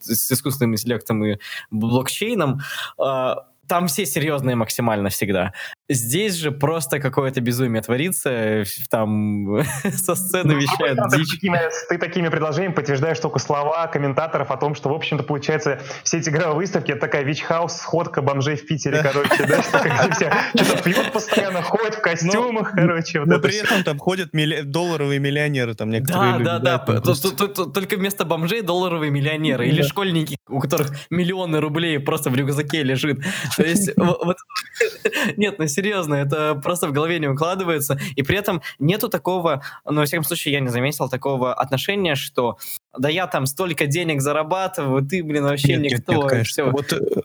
[0.00, 1.38] с искусственным интеллектом и
[1.70, 2.60] блокчейном,
[2.98, 5.52] а, там все серьезные максимально всегда.
[5.88, 11.28] Здесь же просто какое-то безумие творится, там со сцены ну, вещают а дичь.
[11.28, 15.82] Ты такими, ты такими предложениями подтверждаешь только слова комментаторов о том, что, в общем-то, получается,
[16.02, 20.32] все эти игровые выставки— это такая вич-хаус, сходка бомжей в Питере, короче, да, что все
[20.64, 23.20] что-то пьют постоянно, ходят в костюмах, короче.
[23.20, 24.30] Но при этом там ходят
[24.64, 27.00] долларовые миллионеры, там некоторые Да, да, да,
[27.74, 33.18] только вместо бомжей долларовые миллионеры или школьники, у которых миллионы рублей просто в рюкзаке лежит.
[33.56, 34.38] То есть, вот,
[35.36, 37.98] нет, ну серьезно, это просто в голове не укладывается.
[38.16, 42.58] И при этом нету такого, ну, во всяком случае, я не заметил такого отношения, что
[42.96, 46.12] да я там столько денег зарабатываю, ты, блин, вообще нет, никто.
[46.12, 46.52] Нет, нет, конечно.
[46.52, 46.70] Все.
[46.70, 47.22] Вот, э,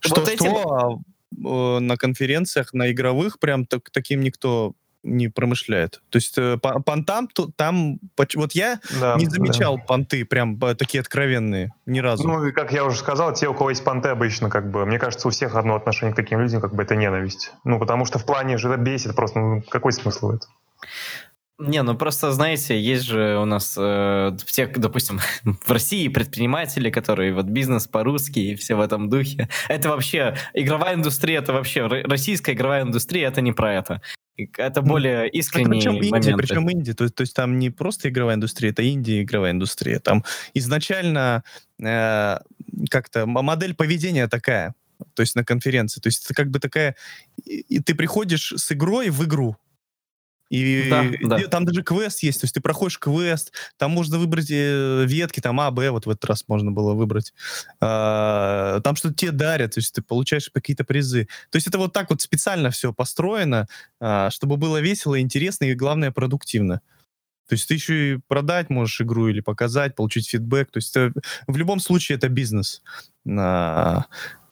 [0.00, 0.50] что, вот этим...
[0.50, 4.74] что, а, э, на конференциях, на игровых, прям так, таким никто
[5.16, 6.00] не промышляет.
[6.10, 7.98] То есть э, понтам там...
[8.16, 9.82] Вот я да, не замечал да.
[9.84, 12.26] понты прям такие откровенные ни разу.
[12.28, 15.28] Ну, как я уже сказал, те, у кого есть понты обычно, как бы, мне кажется,
[15.28, 17.52] у всех одно отношение к таким людям, как бы это ненависть.
[17.64, 19.38] Ну, потому что в плане же это бесит просто.
[19.38, 20.50] Ну, какой смысл в этом?
[21.58, 25.18] Не, ну просто, знаете, есть же у нас э, те, допустим,
[25.64, 29.48] в России предприниматели, которые вот бизнес по-русски и все в этом духе.
[29.68, 34.00] Это вообще, игровая индустрия, это вообще, российская игровая индустрия, это не про это.
[34.56, 36.16] Это более искренний причем моменты.
[36.16, 39.98] Индия, причем Индия, то, то есть там не просто игровая индустрия, это Индия игровая индустрия.
[39.98, 41.42] Там изначально
[41.82, 42.38] э,
[42.88, 44.76] как-то модель поведения такая,
[45.14, 46.00] то есть на конференции.
[46.00, 46.94] То есть это как бы такая...
[47.44, 49.56] И ты приходишь с игрой в игру.
[50.50, 51.38] И да, да.
[51.48, 55.60] там даже квест есть, то есть ты проходишь квест, там можно выбрать э, ветки, там
[55.60, 57.34] А, Б, вот в этот раз можно было выбрать.
[57.80, 61.28] А, там что-то тебе дарят, то есть ты получаешь какие-то призы.
[61.50, 63.66] То есть это вот так вот специально все построено,
[64.00, 66.80] а, чтобы было весело, интересно и, главное, продуктивно.
[67.48, 70.70] То есть ты еще и продать можешь игру или показать, получить фидбэк.
[70.70, 71.12] То есть это,
[71.46, 72.82] в любом случае это бизнес.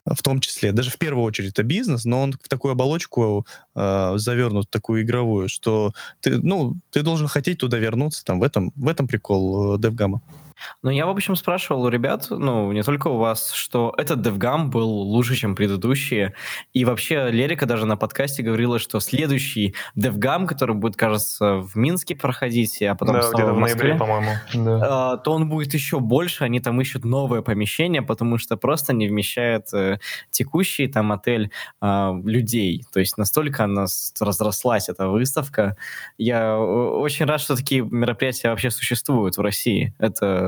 [0.07, 0.73] В том числе.
[0.73, 5.49] Даже в первую очередь это бизнес, но он в такую оболочку э, завернут, такую игровую,
[5.49, 8.25] что ты, ну, ты должен хотеть туда вернуться.
[8.25, 10.21] Там, в, этом, в этом прикол э, DevGamma.
[10.83, 14.67] Ну, я, в общем, спрашивал у ребят, ну, не только у вас, что этот DevGam
[14.67, 16.35] был лучше, чем предыдущие.
[16.73, 22.15] И вообще Лерика даже на подкасте говорила, что следующий DevGam, который будет, кажется, в Минске
[22.15, 25.13] проходить, а потом да, снова в Москве, ноябре, по-моему, да.
[25.13, 26.45] А, то он будет еще больше.
[26.45, 29.99] Они там ищут новое помещение, потому что просто не вмещает э,
[30.31, 32.85] текущий там отель э, людей.
[32.93, 33.87] То есть настолько она
[34.21, 35.77] разрослась, эта выставка.
[36.19, 39.95] Я очень рад, что такие мероприятия вообще существуют в России.
[39.99, 40.46] Это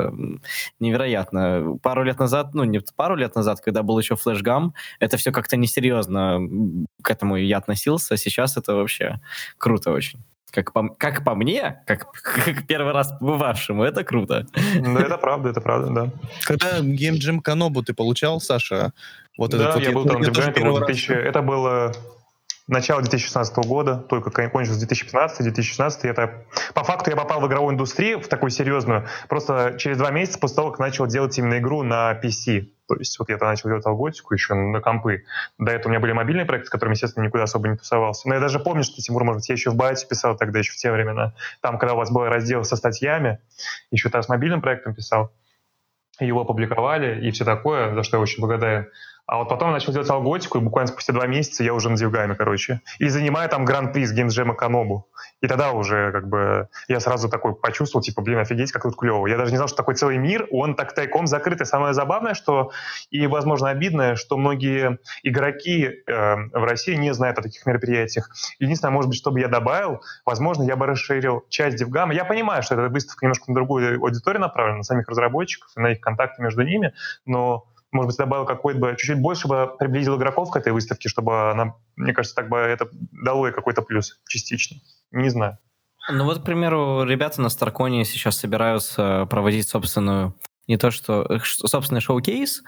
[0.80, 1.78] невероятно.
[1.82, 5.56] Пару лет назад, ну, не пару лет назад, когда был еще флешгам, это все как-то
[5.56, 6.40] несерьезно
[7.02, 8.16] к этому я относился.
[8.16, 9.20] Сейчас это вообще
[9.58, 10.20] круто очень.
[10.50, 12.10] Как по, как по мне, как,
[12.44, 14.46] как первый раз побывавшему, это круто.
[14.80, 16.12] Ну, это правда, это правда, да.
[16.44, 18.92] Когда Jam Канобу ты получал, Саша?
[19.36, 21.92] Вот да, этот я вот, был там, это, был 2000, это было
[22.68, 28.28] начало 2016 года, только кончился 2015-2016, это по факту я попал в игровую индустрию, в
[28.28, 32.68] такую серьезную, просто через два месяца после того, как начал делать именно игру на PC.
[32.86, 35.24] То есть вот я начал делать алготику еще на компы.
[35.58, 38.28] До этого у меня были мобильные проекты, с которыми, естественно, никуда особо не тусовался.
[38.28, 40.72] Но я даже помню, что, Тимур, может быть, я еще в Байте писал тогда, еще
[40.72, 41.34] в те времена.
[41.60, 43.40] Там, когда у вас был раздел со статьями,
[43.90, 45.32] еще тогда с мобильным проектом писал.
[46.18, 48.88] Его опубликовали и все такое, за что я очень благодарен.
[49.28, 51.96] А вот потом я начал делать алготику, и буквально спустя два месяца я уже на
[51.96, 52.80] Дивгаме, короче.
[52.98, 55.06] И занимаю там гран-при с геймджема Канобу.
[55.42, 59.26] И тогда уже как бы я сразу такой почувствовал, типа, блин, офигеть, как тут клево.
[59.26, 61.60] Я даже не знал, что такой целый мир, он так тайком закрыт.
[61.60, 62.70] И самое забавное, что,
[63.10, 68.30] и, возможно, обидное, что многие игроки э, в России не знают о таких мероприятиях.
[68.58, 72.14] Единственное, может быть, чтобы я добавил, возможно, я бы расширил часть Дивгама.
[72.14, 76.00] Я понимаю, что эта выставка немножко на другую аудиторию направлена, на самих разработчиков, на их
[76.00, 76.94] контакты между ними,
[77.26, 81.50] но может быть, добавил какой-то бы, чуть-чуть больше бы приблизил игроков к этой выставке, чтобы
[81.50, 84.78] она, мне кажется, так бы это дало ей какой-то плюс частично.
[85.10, 85.58] Не знаю.
[86.10, 90.34] Ну вот, к примеру, ребята на Старконе сейчас собираются проводить собственную
[90.68, 92.62] не то что э, собственный шоу-кейс.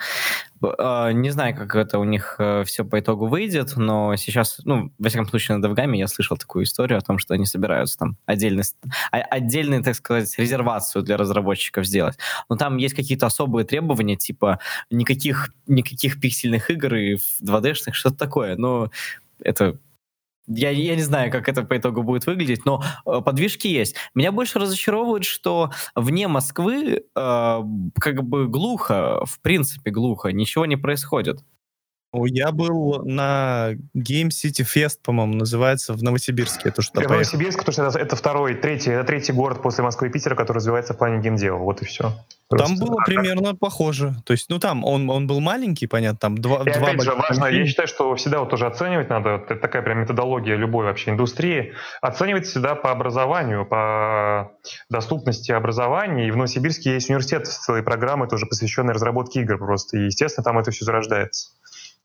[0.78, 4.92] А, не знаю, как это у них э, все по итогу выйдет, но сейчас, ну,
[4.98, 8.16] во всяком случае, на Девгаме я слышал такую историю о том, что они собираются там
[8.24, 8.64] отдельный,
[9.12, 12.18] а, отдельную, так сказать, резервацию для разработчиков сделать.
[12.48, 14.58] Но там есть какие-то особые требования, типа
[14.90, 18.56] никаких, никаких пиксельных игр и 2D-шных, что-то такое.
[18.56, 18.90] Но
[19.42, 19.76] это
[20.50, 23.96] я, я не знаю, как это по итогу будет выглядеть, но э, подвижки есть.
[24.14, 27.62] Меня больше разочаровывает, что вне Москвы э,
[28.00, 31.40] как бы глухо, в принципе глухо, ничего не происходит.
[32.12, 36.70] Я был на Game City Fest, по-моему, называется, в Новосибирске.
[36.70, 40.10] Это что в Новосибирск, потому что это второй, третий, это третий город после Москвы и
[40.10, 41.58] Питера, который развивается в плане геймдела.
[41.58, 42.12] Вот и все.
[42.48, 42.66] Просто.
[42.66, 43.60] Там было а примерно как?
[43.60, 44.16] похоже.
[44.24, 46.62] То есть, ну там он, он был маленький, понятно, там два...
[46.62, 49.82] И два опять же, важно, я считаю, что всегда вот тоже оценивать надо, это такая
[49.82, 54.50] прям методология любой вообще индустрии, оценивать всегда по образованию, по
[54.88, 56.26] доступности образования.
[56.26, 59.98] И в Новосибирске есть университет с целой программой, тоже посвященной разработке игр просто.
[59.98, 61.50] И, естественно, там это все зарождается.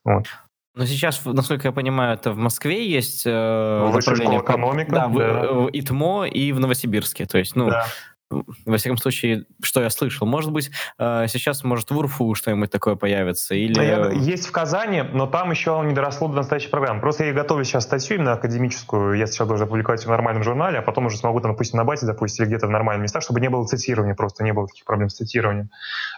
[0.06, 0.28] Вот.
[0.76, 4.42] Но сейчас, насколько я понимаю, это в Москве есть э, направление...
[4.42, 4.92] экономика.
[4.92, 5.10] Да, да.
[5.10, 7.26] В, в ИТМО и в Новосибирске.
[7.26, 7.86] То есть, ну, да
[8.30, 10.26] во всяком случае, что я слышал.
[10.26, 13.54] Может быть, э, сейчас, может, в УРФУ что-нибудь такое появится?
[13.54, 13.80] Или...
[13.80, 17.02] Я, есть в Казани, но там еще не доросло до настоящей программы.
[17.02, 19.14] Просто я готовлю сейчас статью именно академическую.
[19.18, 22.08] Я сейчас должен опубликовать в нормальном журнале, а потом уже смогу, там, допустим, на базе,
[22.08, 25.10] допустим, или где-то в нормальных местах, чтобы не было цитирования, просто не было таких проблем
[25.10, 25.70] с цитированием.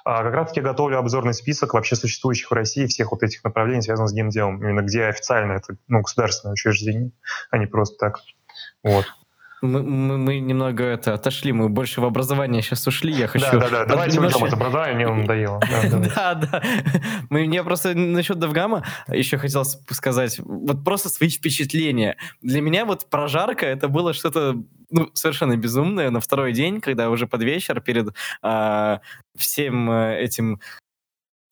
[0.05, 4.09] А как раз-таки готовлю обзорный список вообще существующих в России всех вот этих направлений, связанных
[4.09, 7.11] с геймделом, именно где официально это ну, государственное учреждение,
[7.51, 8.19] а не просто так.
[8.83, 9.05] Вот.
[9.61, 13.11] Мы, мы, мы немного это отошли, мы больше в образование сейчас ушли.
[13.11, 13.45] Я хочу.
[13.51, 13.85] Да, да, да.
[13.85, 15.59] Давайте немножко- уйдем от образования, мне надоело.
[15.89, 15.99] Да.
[16.15, 16.63] Да, да.
[17.29, 22.17] Мне просто насчет Девгама еще хотел сказать, вот просто свои впечатления.
[22.41, 24.55] Для меня вот прожарка это было что-то
[24.91, 29.01] ну, совершенно безумное на второй день, когда уже под вечер перед а,
[29.35, 30.59] всем э, этим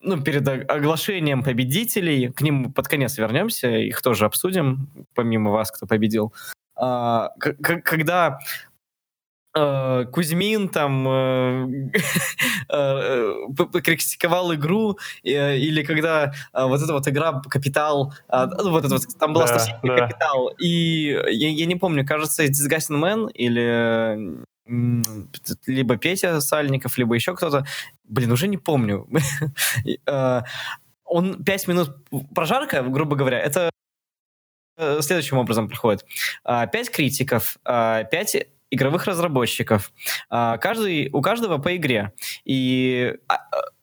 [0.01, 5.87] ну, перед оглашением победителей, к ним под конец вернемся, их тоже обсудим, помимо вас, кто
[5.87, 6.31] победил.
[6.77, 8.39] А, когда
[9.55, 11.91] э, Кузьмин там э,
[12.69, 19.03] э, критиковал игру, или когда вот эта вот игра «Капитал», а, ну, вот это вот,
[19.17, 19.95] там была Да, статья да.
[19.95, 24.43] «Капитал», и я, я не помню, кажется, Disgusting Man или
[25.67, 27.65] либо Петя Сальников, либо еще кто-то,
[28.03, 29.07] блин, уже не помню.
[31.05, 31.95] Он пять минут...
[32.33, 33.69] Прожарка, грубо говоря, это
[35.01, 36.05] следующим образом проходит.
[36.43, 38.35] А, Пять критиков, а, пять
[38.71, 39.91] игровых разработчиков.
[40.29, 42.13] А, Каждый, у каждого по игре.
[42.43, 43.13] И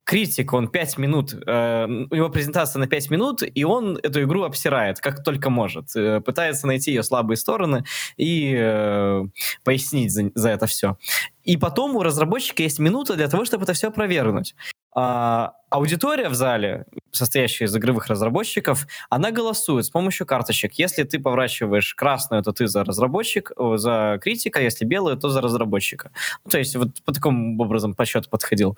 [0.05, 4.43] критик, он 5 минут, э, у него презентация на 5 минут, и он эту игру
[4.43, 5.97] обсирает, как только может.
[5.97, 7.85] Э, Пытается найти ее слабые стороны
[8.19, 9.23] и э,
[9.65, 10.99] пояснить за, за это все.
[11.45, 14.55] И потом у разработчика есть минута для того, чтобы это все провернуть.
[14.95, 20.75] А, аудитория в зале, состоящая из игровых разработчиков, она голосует с помощью карточек.
[20.75, 26.11] Если ты поворачиваешь красную, то ты за разработчик, за критика, если белую, то за разработчика.
[26.45, 28.77] Ну, то есть вот по такому образом по счету подходил.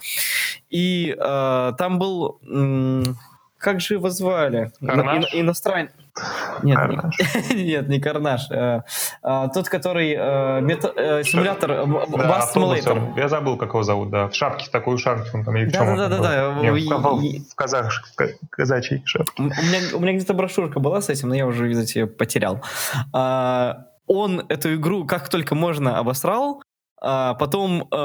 [0.71, 2.39] И э, там был...
[2.43, 3.19] м,
[3.65, 4.71] как же его звали?
[4.87, 5.25] Карнаж?
[5.33, 5.91] иностранец.
[6.63, 8.43] Нет, не- нет, не Карнаж.
[8.51, 8.83] э,
[9.23, 13.19] а, тот, который э, мета- э, симулятор Да, Bus Simulator.
[13.19, 14.29] Я забыл, как его зовут, да.
[14.29, 16.51] В шапке, такой шапке он там, или Да, да, да, да, да.
[16.51, 16.63] В,
[17.19, 18.05] в- казах-
[18.51, 19.43] казачьей шапке.
[19.43, 22.61] У меня, у меня где-то брошюрка была с этим, но я уже, видать, ее потерял.
[23.13, 26.63] А, он эту игру как только можно обосрал,
[27.07, 27.97] а потом э,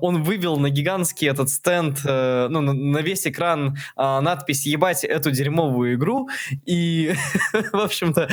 [0.00, 5.02] он вывел на гигантский этот стенд, э, ну, на, на весь экран э, надпись «Ебать
[5.02, 6.28] эту дерьмовую игру»,
[6.64, 7.14] и,
[7.72, 8.28] в общем-то,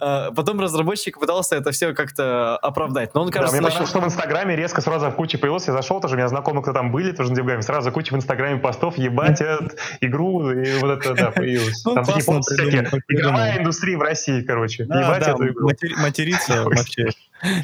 [0.00, 3.14] э, потом разработчик пытался это все как-то оправдать.
[3.14, 5.72] Но он, Да, кажется, мне на- почему что в Инстаграме резко сразу в куче появился,
[5.72, 8.16] я зашел тоже, у меня знакомые, кто там были, тоже на Девгаме, сразу куча в
[8.16, 11.82] Инстаграме постов, ебать эту игру, и вот это, да, появилось.
[11.84, 15.68] Ну, Там такие посты всякие, игровая индустрия в России, короче, Да, ебать да, эту игру.
[15.68, 17.08] матери- материться вообще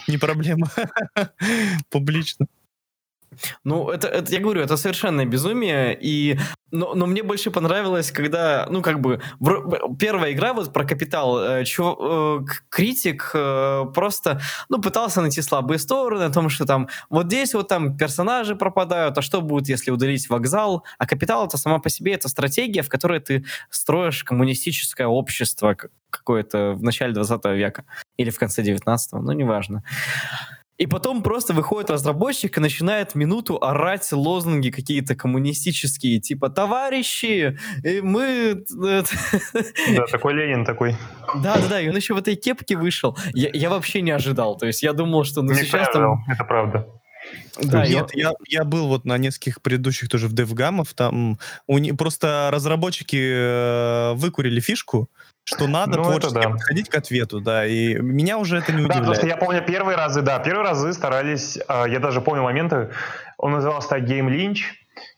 [0.08, 0.68] не проблема.
[1.90, 2.46] Публично.
[3.64, 6.38] Ну, это, это, я говорю, это совершенное безумие, и,
[6.70, 11.38] но, но мне больше понравилось, когда, ну, как бы, вро- первая игра вот про Капитал,
[11.42, 16.88] э, чё- э, критик э, просто, ну, пытался найти слабые стороны, о том, что там,
[17.10, 21.58] вот здесь вот там персонажи пропадают, а что будет, если удалить вокзал, а Капитал это
[21.58, 25.76] сама по себе, это стратегия, в которой ты строишь коммунистическое общество
[26.10, 27.84] какое-то в начале 20 века,
[28.16, 29.82] или в конце 19-го, ну, неважно.
[30.84, 38.02] И потом просто выходит разработчик и начинает минуту орать лозунги какие-то коммунистические, типа «Товарищи, э,
[38.02, 40.94] мы...» Да, такой Ленин такой.
[41.36, 43.16] Да-да-да, и он еще в этой кепке вышел.
[43.32, 44.58] Я, я вообще не ожидал.
[44.58, 46.24] То есть я думал, что ну, Не сейчас ожидал, там...
[46.30, 46.86] это правда.
[47.62, 51.78] Да, и Нет, я, я был вот на нескольких предыдущих тоже в DevGamов, там у
[51.78, 55.08] не- просто разработчики э, выкурили фишку,
[55.44, 56.48] что надо Ну, творчески да.
[56.50, 59.18] подходить к ответу, да, и меня уже это не Да, удивляет.
[59.18, 62.90] что я помню первые разы, да, первые разы старались, э, я даже помню моменты,
[63.36, 64.60] он назывался так Game Lynch,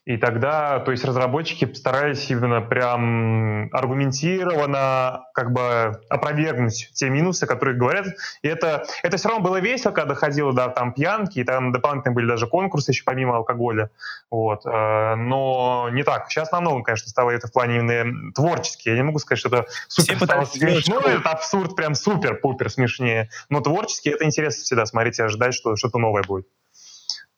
[0.07, 7.77] и тогда, то есть разработчики старались именно прям аргументированно как бы опровергнуть те минусы, которые
[7.77, 8.07] говорят.
[8.43, 12.15] И это, это все равно было весело, когда доходило до там пьянки, и там дополнительно
[12.15, 13.91] были даже конкурсы еще помимо алкоголя.
[14.31, 14.65] Вот.
[14.65, 16.31] э, Но не так.
[16.31, 18.89] Сейчас намного, конечно, стало это в плане именно творчески.
[18.89, 23.29] Я не могу сказать, что это супер стало смешно, это абсурд прям супер-пупер смешнее.
[23.49, 26.47] Но творчески это интересно всегда смотреть и ожидать, что что-то новое будет.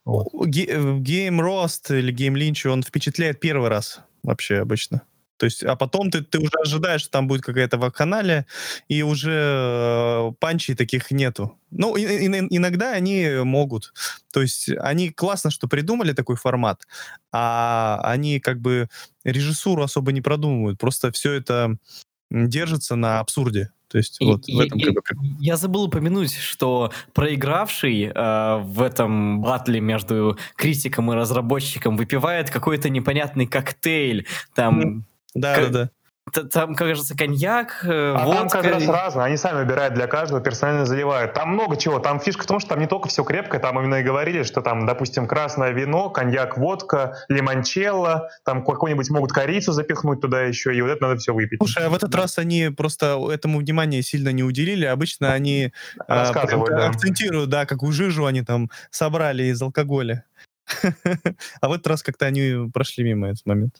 [0.08, 0.28] Вот.
[0.32, 5.02] Э, Game Roast или Game Lynch, он впечатляет первый раз вообще обычно.
[5.36, 8.46] То есть, а потом ты, ты уже ожидаешь, что там будет какая-то вакханалия,
[8.88, 11.56] и уже э, панчей таких нету.
[11.70, 13.92] Ну, и- и- иногда они могут.
[14.32, 16.88] То есть, они классно, что придумали такой формат,
[17.32, 18.88] а они как бы
[19.24, 20.78] режиссуру особо не продумывают.
[20.80, 21.76] Просто все это
[22.30, 23.70] держится на абсурде.
[23.88, 25.26] То есть, И- вот в этом и- как бы.
[25.40, 32.90] Я забыл упомянуть, что проигравший э, в этом батле между критиком и разработчиком выпивает какой-то
[32.90, 34.26] непонятный коктейль.
[34.54, 35.90] Там Да, Как- да, да.
[36.30, 38.38] Там, кажется, коньяк, э, а водка.
[38.38, 39.24] там каждый раз разное.
[39.24, 41.34] Они сами выбирают для каждого, персонально заливают.
[41.34, 41.98] Там много чего.
[41.98, 44.60] Там фишка в том, что там не только все крепкое, там именно и говорили, что
[44.60, 50.80] там, допустим, красное вино, коньяк, водка, лимончелло, там какой-нибудь могут корицу запихнуть туда еще, и
[50.80, 51.58] вот это надо все выпить.
[51.58, 54.84] Слушай, а в этот раз они просто этому внимания сильно не уделили.
[54.84, 55.72] Обычно они
[56.06, 56.88] а, да.
[56.88, 60.24] акцентируют, да, какую жижу они там собрали из алкоголя.
[61.60, 63.76] А в этот раз как-то они прошли мимо этот момент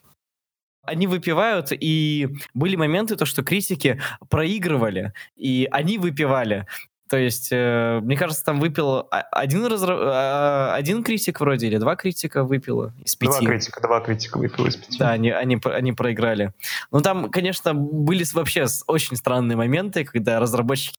[0.83, 6.67] они выпивают, и были моменты, то, что критики проигрывали, и они выпивали.
[7.09, 10.75] То есть, э, мне кажется, там выпил один, разра...
[10.75, 13.41] Один критик вроде, или два критика выпило из пяти.
[13.41, 14.99] Два критика, два критика выпило из пяти.
[14.99, 16.53] Да, они, они, они проиграли.
[16.93, 20.97] Но там, конечно, были вообще очень странные моменты, когда разработчики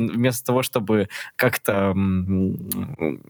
[0.00, 1.94] вместо того, чтобы как-то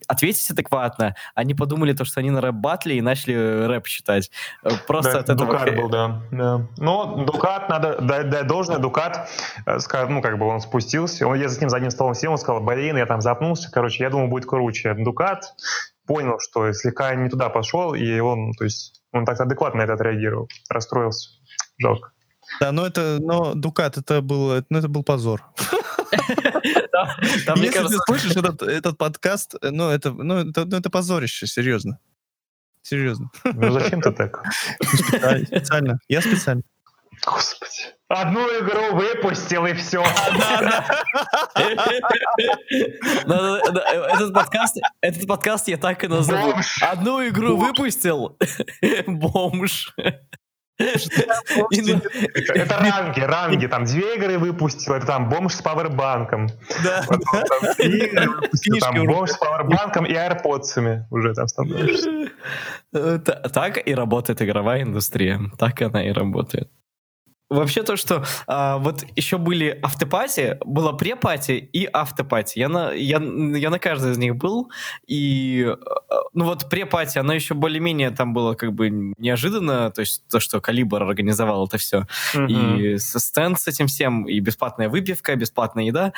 [0.08, 4.30] ответить адекватно, они подумали то, что они на рэп-батле и начали рэп читать.
[4.62, 5.52] Э, просто да, от этого...
[5.52, 6.22] Дукат был, да.
[6.30, 6.66] да.
[6.78, 9.28] Но Дукат, надо дать, дать должное, Дукат,
[9.66, 12.38] э, ну, как бы он спустился, он, я за ним за одним столом сел, он
[12.38, 14.94] сказал, блин, я там запнулся, короче, я думал, будет круче.
[14.94, 15.54] Дукат
[16.06, 19.94] понял, что слегка не туда пошел, и он, то есть, он так адекватно на это
[19.94, 21.30] отреагировал, расстроился.
[21.78, 22.12] Жалко.
[22.60, 25.44] Да, но это, но Дукат, это был, ну, это был позор.
[27.56, 31.98] Если ты слышишь этот, этот подкаст, ну это, ну, это, ну, это позорище, серьезно.
[32.82, 33.30] Серьезно.
[33.44, 34.44] Ну зачем ты так?
[34.82, 35.98] Специально.
[36.08, 36.62] Я специально.
[37.24, 37.94] Господи.
[38.08, 40.04] Одну игру выпустил и все.
[43.24, 46.54] Этот подкаст, этот подкаст я так и назову.
[46.80, 48.38] Одну игру выпустил.
[49.06, 49.92] Бомж.
[50.78, 53.66] Это ранги, ранги.
[53.66, 56.48] Там две игры выпустил, это там бомж с пауэрбанком.
[56.84, 57.04] Да.
[58.80, 62.30] Там бомж с пауэрбанком и аирподсами уже там становишься.
[62.92, 65.40] Так и работает игровая индустрия.
[65.58, 66.70] Так она и работает.
[67.48, 72.58] Вообще то, что а, вот еще были автопати, была препати и автопати.
[72.58, 74.70] Я на, я, я на каждой из них был,
[75.06, 80.26] и а, ну вот препати, она еще более-менее там было как бы неожиданно, то есть
[80.28, 82.94] то, что Калибр организовал это все, mm-hmm.
[82.94, 86.12] и стенд с этим всем, и бесплатная выпивка, бесплатная еда,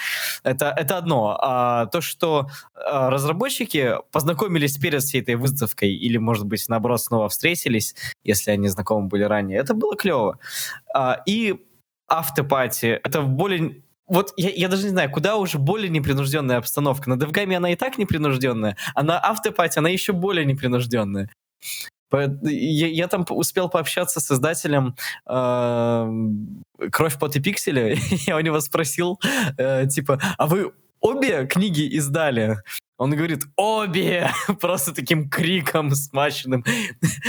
[0.44, 1.38] это, это одно.
[1.38, 7.28] А то, что а, разработчики познакомились перед всей этой выставкой, или, может быть, наоборот, снова
[7.28, 10.38] встретились, если они знакомы были ранее, это было клево.
[10.94, 11.56] А, и
[12.06, 13.00] автопати.
[13.04, 17.10] Это более вот я, я даже не знаю, куда уже более непринужденная обстановка.
[17.10, 21.30] На Девгаме она и так непринужденная, а на автопати она еще более непринужденная.
[22.10, 24.96] Я, я там успел пообщаться с издателем
[25.26, 27.98] э, «Кровь, пот и пиксели».
[28.26, 29.20] я у него спросил,
[29.58, 32.56] э, типа, а вы обе книги издали?
[32.96, 34.30] Он говорит, обе!
[34.60, 36.64] Просто таким криком смаченным.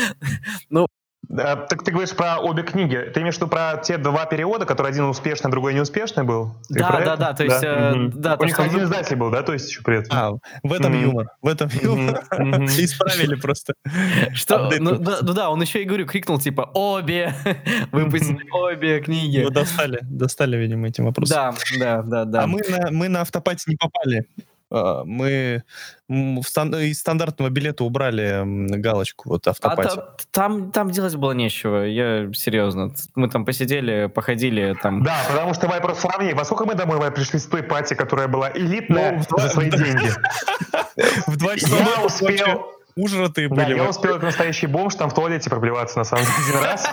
[0.70, 0.88] ну,
[1.36, 3.12] так ты говоришь про обе книги.
[3.14, 6.56] Ты имеешь в виду про те два перевода, которые один успешный, другой неуспешный был?
[6.68, 7.34] Ты да, да, да.
[7.34, 7.92] То есть, да.
[7.92, 10.18] Э, да, У них один издатель был, да, то есть еще при этом.
[10.18, 10.32] А,
[10.64, 11.02] в этом mm-hmm.
[11.02, 11.28] юмор.
[11.42, 12.24] В этом юмор.
[12.80, 13.74] Исправили просто.
[14.34, 14.72] Что?
[14.80, 17.34] Ну, да, ну да, он еще и говорю, крикнул типа обе,
[17.92, 19.44] выпустили обе книги.
[19.44, 21.56] Вы достали, достали, видимо, этим вопросом.
[21.78, 22.44] Да, да, да, да.
[22.44, 24.26] А мы на, мы на автопате не попали.
[24.72, 25.64] А, мы
[26.08, 28.44] из стандартного билета убрали
[28.78, 30.00] галочку вот автопати.
[30.00, 32.92] А там, там делать было нечего, я серьезно.
[33.16, 35.04] Мы там посидели, походили там.
[35.04, 36.34] Да, потому что давай просто сравни.
[36.34, 40.12] Во сколько мы домой пришли с той пати, которая была элитная ну, за свои деньги?
[41.28, 43.74] В два часа я успел ужратые были.
[43.74, 46.88] Да, я успел как настоящий бомж там в туалете проблеваться на самом деле один раз.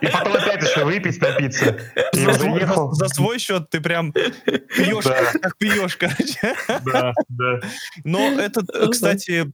[0.00, 1.78] И потом опять еще выпить, напиться.
[2.12, 5.32] И за, свой, за, за свой счет ты прям пьешь, да.
[5.40, 6.54] как пьешь, короче.
[6.84, 7.60] Да, да.
[8.04, 9.52] Но это, кстати,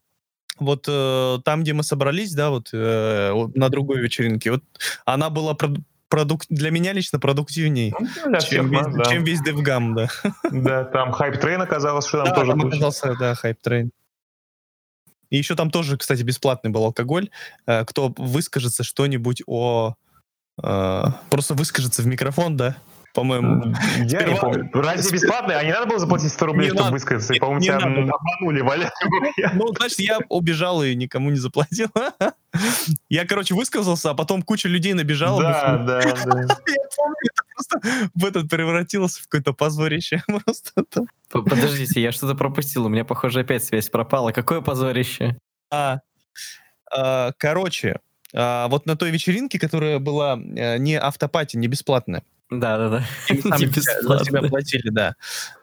[0.58, 4.62] вот э, там, где мы собрались, да, вот э, на другой вечеринке, вот
[5.04, 5.56] она была
[6.08, 6.42] продук...
[6.50, 9.04] для меня лично продуктивней, ну, чем, весь, да.
[9.04, 10.08] чем весь DevGam, да.
[10.50, 13.90] Да, там Train оказалось, что там да, тоже там оказался, да, Train.
[15.30, 17.30] И еще там тоже, кстати, бесплатный был алкоголь.
[17.66, 19.94] Э, кто выскажется что-нибудь о...
[20.62, 22.76] Э, просто выскажется в микрофон, да?
[23.14, 23.74] по-моему.
[24.04, 24.70] Я не помню.
[24.72, 25.58] Разве бесплатно?
[25.58, 27.34] А не надо было заплатить 100 рублей, чтобы высказаться?
[27.34, 28.90] И, по-моему, тебя обманули, валяли.
[29.54, 31.88] Ну, значит, я убежал и никому не заплатил.
[33.08, 35.42] Я, короче, высказался, а потом куча людей набежала.
[35.42, 36.00] Да, да, да.
[36.66, 37.28] Я помню,
[37.60, 40.22] просто в этот превратилось в какое-то позорище.
[40.44, 40.84] Просто
[41.30, 42.86] Подождите, я что-то пропустил.
[42.86, 44.32] У меня, похоже, опять связь пропала.
[44.32, 45.36] Какое позорище?
[45.70, 46.00] А,
[47.38, 48.00] короче,
[48.34, 53.04] а, вот на той вечеринке, которая была э, не автопати, не бесплатная, Да, да, да.
[53.28, 54.48] Сами Не тебя- за тебя бесплатно.
[54.48, 55.14] платили, да.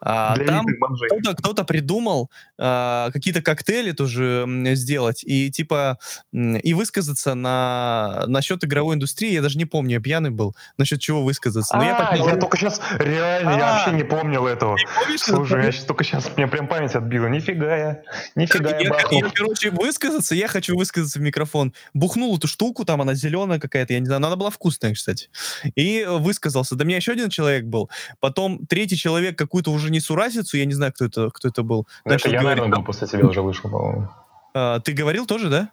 [0.02, 6.00] А Для там кто-то, кто-то придумал а, какие-то коктейли тоже сделать и типа
[6.32, 9.34] и высказаться на насчет игровой индустрии.
[9.34, 11.76] Я даже не помню, я пьяный был насчет чего высказаться.
[11.76, 13.74] Но я А, поднял я только сейчас, реально, я А.
[13.80, 14.78] вообще не помнил этого.
[15.02, 17.28] Помнишь, этот Слушай, я сейчас только сейчас, мне прям память отбила.
[17.28, 18.02] Нифига я,
[18.36, 21.74] нифига я Я, я, короче, высказаться, я хочу высказаться в микрофон.
[21.94, 25.30] Бухнул эту штуку, там она зеленая какая-то, я не знаю, но она была вкусная, кстати.
[25.76, 26.77] И э, высказался.
[26.78, 27.90] Да меня еще один человек был.
[28.20, 31.88] Потом третий человек какую-то уже несуразицу, я не знаю, кто это, кто это был.
[32.06, 32.58] Ну, Это я, говорить.
[32.60, 34.10] наверное, был после тебя уже вышел, по-моему.
[34.54, 35.70] А, ты говорил тоже, да?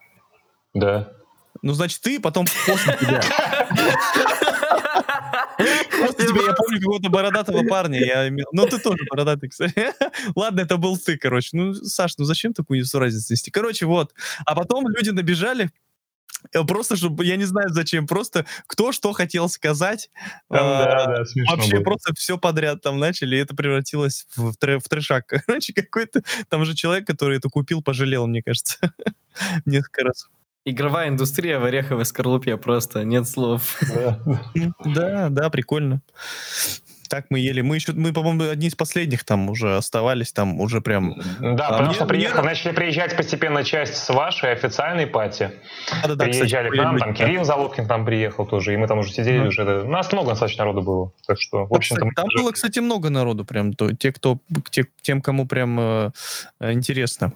[0.75, 1.09] Да.
[1.63, 3.23] Ну, значит, ты, потом после тебя.
[5.57, 8.01] После тебя я помню какого-то бородатого парня.
[8.05, 8.31] Я.
[8.53, 9.93] Ну, ты тоже бородатый, кстати.
[10.35, 11.51] Ладно, это был ты, короче.
[11.53, 13.51] Ну, Саш, ну зачем такую несуразицу нести?
[13.51, 14.13] Короче, вот.
[14.45, 15.71] А потом люди набежали,
[16.67, 20.11] просто, чтобы, я не знаю зачем, просто кто что хотел сказать.
[20.49, 21.83] Там, А, да, да, смешно Вообще было.
[21.85, 25.27] просто все подряд там начали, и это превратилось в, в тре- в трешак.
[25.47, 28.77] Короче, какой-то там же человек, который это купил, пожалел, мне кажется,
[29.65, 30.29] несколько раз.
[30.67, 33.79] Игровая индустрия в ореховой скорлупе просто нет слов.
[34.85, 36.01] Да, да, прикольно.
[37.09, 37.61] Так мы ели.
[37.61, 41.15] Мы еще, мы, по-моему, одни из последних там уже оставались, там уже прям...
[41.41, 45.07] Да, А потому мне- что мне приехал, нрав- начали приезжать постепенно часть с вашей официальной
[45.07, 45.51] пати.
[46.03, 47.25] Да-да-да, кстати, Приезжали к были нам, там да.
[47.25, 49.49] Кирилл Залупкин там приехал тоже, и мы там уже сидели Мгм.
[49.49, 49.63] уже.
[49.63, 51.13] это- Нас много достаточно народу было.
[51.27, 53.73] Так что, в Да, кстати, мы там тоже- было, кстати, много народу прям.
[53.75, 54.39] То, те, кто,
[54.71, 56.11] те- тем, кому прям э,
[56.61, 57.33] интересно.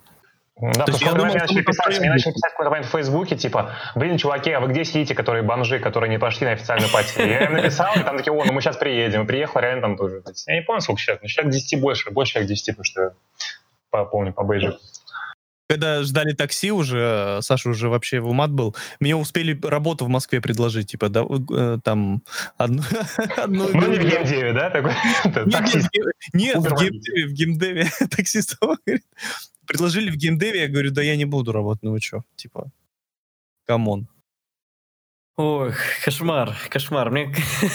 [0.61, 3.37] Да, То есть я думал, начали писать, мне начали писать в какой-то момент в Фейсбуке,
[3.37, 7.19] типа, блин, чуваки, а вы где сидите, которые бомжи, которые не пошли на официальную пати?
[7.21, 9.23] Я им написал, и там такие, о, ну мы сейчас приедем.
[9.23, 10.23] И приехал реально там тоже.
[10.47, 13.11] Я не помню, сколько человек, но человек 10 больше, больше человек 10, потому что я
[13.91, 14.45] по- помню по.
[15.71, 20.09] Когда ждали такси уже, э, Саша уже вообще в умат был, мне успели работу в
[20.09, 22.23] Москве предложить, типа, да, э, там,
[22.57, 22.83] одну...
[23.37, 24.93] одну- Ну, не в геймдеве, да, такой
[25.27, 25.89] Нет, таксист.
[26.33, 27.87] Нет, в геймдеве, в геймдеве
[28.17, 29.03] таксист говорит,
[29.69, 32.71] предложили в геймдеве, я говорю, да я не буду работать, ну вы что, типа,
[33.67, 34.09] come on.
[35.37, 37.11] Ох, кошмар, кошмар.
[37.11, 37.33] Мне...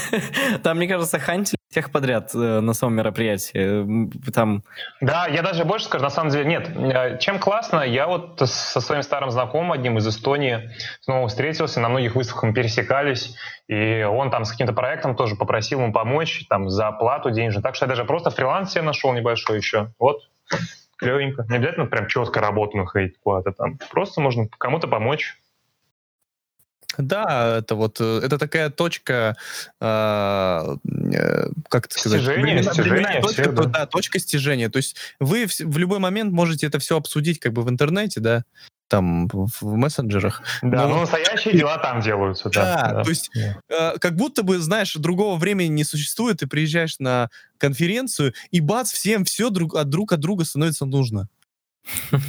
[0.64, 4.10] Там, мне кажется, хантили всех подряд э, на самом мероприятии.
[4.32, 4.64] Там
[5.00, 6.70] Да, я даже больше скажу, на самом деле, нет.
[6.76, 11.88] э, Чем классно, я вот со своим старым знакомым, одним из Эстонии, снова встретился, на
[11.88, 13.38] многих выставках мы пересекались,
[13.70, 17.64] и он там с каким-то проектом тоже попросил ему помочь, там, за оплату денежную.
[17.64, 19.94] Так что я даже просто фриланс себе нашел небольшой еще.
[20.00, 20.20] Вот,
[21.04, 21.46] клевенько.
[21.50, 23.78] Не обязательно прям четко работу находить куда-то там.
[23.92, 25.38] Просто можно кому-то помочь.
[26.98, 29.36] Да, это вот, э, это такая точка,
[29.80, 32.22] а, э, как это сказать?
[32.22, 33.64] Стяжения временная точка, всех, да.
[33.64, 34.70] да, точка стяжения.
[34.70, 38.20] То есть вы в, в любой момент можете это все обсудить как бы в интернете,
[38.20, 38.44] да,
[38.88, 40.42] там, в, мессенджерах.
[40.62, 42.50] Да, Ну, но вот- настоящие дела там делаются.
[42.50, 43.32] Да, Да, то есть
[43.70, 43.94] Да.
[43.96, 48.92] э, как будто бы, знаешь, другого времени не существует, ты приезжаешь на конференцию, и бац,
[48.92, 51.28] всем все друг от друг от друга становится нужно.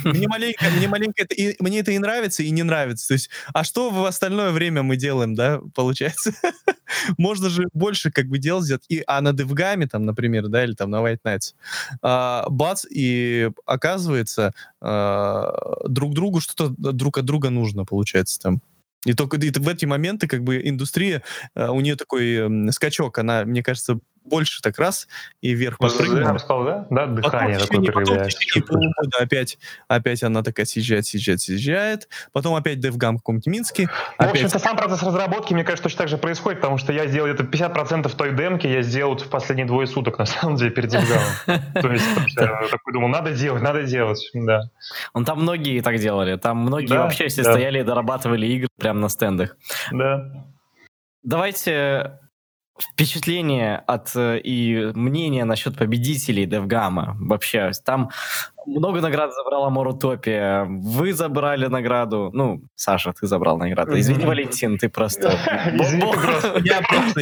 [0.03, 3.07] Мне маленько, мне маленько это, и, мне это и нравится, и не нравится.
[3.07, 6.33] То есть, а что в остальное время мы делаем, да, получается?
[7.17, 8.83] Можно же больше как бы дел сделать.
[8.89, 11.53] И, а на девгаме, там, например, да, или там на White Nights,
[12.01, 15.53] а, бац, и оказывается, а,
[15.87, 18.61] друг другу что-то друг от друга нужно, получается, там.
[19.05, 21.21] И только и в эти моменты как бы индустрия,
[21.53, 25.07] а, у нее такой скачок, она, мне кажется, больше так раз
[25.41, 26.33] и вверх Я подпрыгнула.
[26.33, 26.87] бы сказал, да?
[26.89, 29.57] Да, Потом дыхание в такое потом в течение опять,
[29.87, 32.09] опять она такая съезжает, съезжает, съезжает.
[32.31, 33.83] Потом опять DevGam в каком-нибудь Минске.
[33.83, 36.91] Ну, в Опять общем-то, сам процесс разработки, мне кажется, точно так же происходит, потому что
[36.91, 40.71] я сделал это 50% той демки, я сделал в последние двое суток, на самом деле,
[40.71, 41.63] перед Девгамом.
[41.73, 42.05] То есть,
[42.37, 44.61] я такой думал, надо делать, надо делать, да.
[45.13, 46.35] Он там многие так делали.
[46.37, 47.51] Там многие вообще все да.
[47.51, 49.57] стояли и дорабатывали игры прямо на стендах.
[49.91, 50.45] Да.
[51.23, 52.19] Давайте
[52.79, 57.15] впечатление от э, и мнение насчет победителей Девгама.
[57.19, 58.09] Вообще, там
[58.65, 60.65] много наград забрала Морутопия.
[60.65, 62.31] Вы забрали награду.
[62.33, 63.97] Ну, Саша, ты забрал награду.
[63.97, 64.25] Извини.
[64.25, 65.29] Валентин, ты просто...
[66.63, 67.21] Я просто,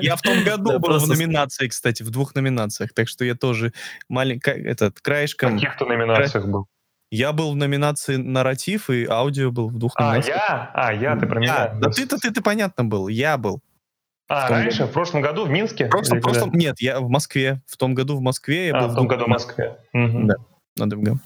[0.00, 3.72] я, в том году был в номинации, кстати, в двух номинациях, так что я тоже
[4.08, 5.54] маленько, этот, В краешком.
[5.54, 6.66] каких-то номинациях был.
[7.10, 10.36] Я был в номинации нарратив и аудио был в двух А, номинациях.
[10.48, 10.70] я?
[10.74, 11.68] А, я, ты про Я.
[11.70, 11.80] меня.
[11.80, 13.60] Да ты-то ты, ты понятно был, я был.
[14.28, 15.86] А, в том раньше, в прошлом году в Минске?
[15.86, 16.46] Просто, когда?
[16.52, 17.60] нет, я в Москве.
[17.66, 19.28] В том году в Москве я был А, в том году в.
[19.28, 19.76] Москве.
[19.92, 20.26] Мгм.
[20.26, 20.34] Да.
[20.76, 21.18] на DevGam.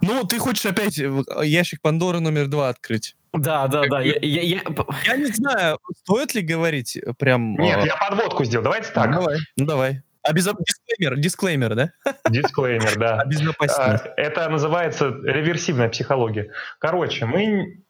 [0.00, 1.10] Ну, ты хочешь опять э,
[1.44, 3.16] ящик Пандоры номер два открыть?
[3.32, 4.00] Да, да, да.
[4.00, 4.62] Я- я- я-
[5.06, 7.56] Я не знаю, стоит ли говорить э, прям...
[7.56, 8.64] Нет, э, я подводку сделал.
[8.64, 9.10] Давайте ну, так.
[9.12, 10.02] Давай, ну давай.
[10.22, 11.90] А без, дисклеймер, дисклеймер, да?
[12.30, 13.20] Дисклеймер, да.
[13.20, 14.04] Обезопасительность.
[14.06, 16.50] А, Это называется реверсивная психология.
[16.78, 17.83] Короче, мы э,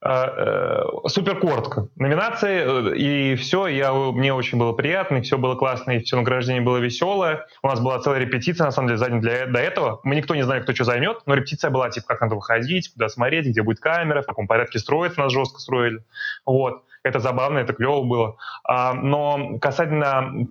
[0.00, 1.88] супер коротко.
[1.96, 6.62] Номинации, и все, я, мне очень было приятно, и все было классно, и все награждение
[6.62, 7.46] было веселое.
[7.62, 10.00] У нас была целая репетиция, на самом деле, за день для, до этого.
[10.04, 13.08] Мы никто не знали, кто что займет, но репетиция была, типа, как надо выходить, куда
[13.08, 16.04] смотреть, где будет камера, в каком порядке строится, нас жестко строили.
[16.46, 16.84] Вот.
[17.02, 18.36] Это забавно, это клево было.
[18.64, 20.46] А, но касательно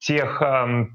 [0.00, 0.42] тех,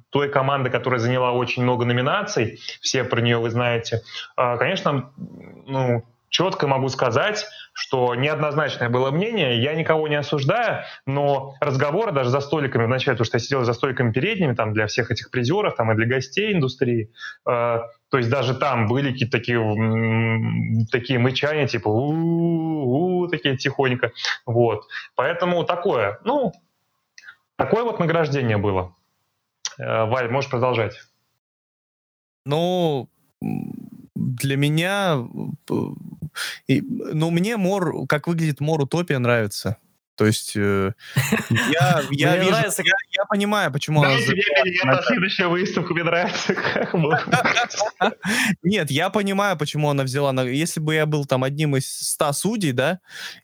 [0.09, 4.01] той команды, которая заняла очень много номинаций, все про нее вы знаете,
[4.35, 6.03] а, конечно, ну,
[6.35, 12.41] четко могу сказать, что неоднозначное было мнение, я никого не осуждаю, но разговоры даже за
[12.41, 15.91] столиками, вначале, потому что я сидел за столиками передними, там, для всех этих призеров, там,
[15.91, 17.11] и для гостей индустрии,
[17.47, 17.79] э,
[18.09, 19.59] то есть даже там были какие-то такие,
[20.91, 24.11] такие мычания, типа у-у-у, такие тихонько,
[24.45, 24.87] вот.
[25.15, 26.53] Поэтому такое, ну,
[27.57, 28.93] Такое вот награждение было.
[29.77, 30.99] Э, Валь, можешь продолжать.
[32.45, 33.09] Ну,
[34.15, 35.25] для меня,
[36.67, 39.77] ну, мне Мор, как выглядит Мор Утопия нравится.
[40.15, 40.93] То есть э,
[41.49, 42.83] я, я, вижу, нравится...
[42.83, 44.15] я, я понимаю, почему она...
[44.15, 46.55] Мне на следующую выставку, мне нравится.
[48.63, 50.31] Нет, я понимаю, почему она взяла...
[50.43, 52.99] Если бы я был там одним из ста судей, да,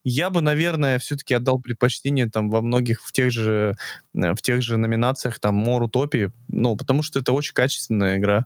[0.05, 3.75] я бы, наверное, все-таки отдал предпочтение там во многих, в тех же,
[4.15, 8.45] э, в тех же номинациях, там, Мор Утопии, ну, потому что это очень качественная игра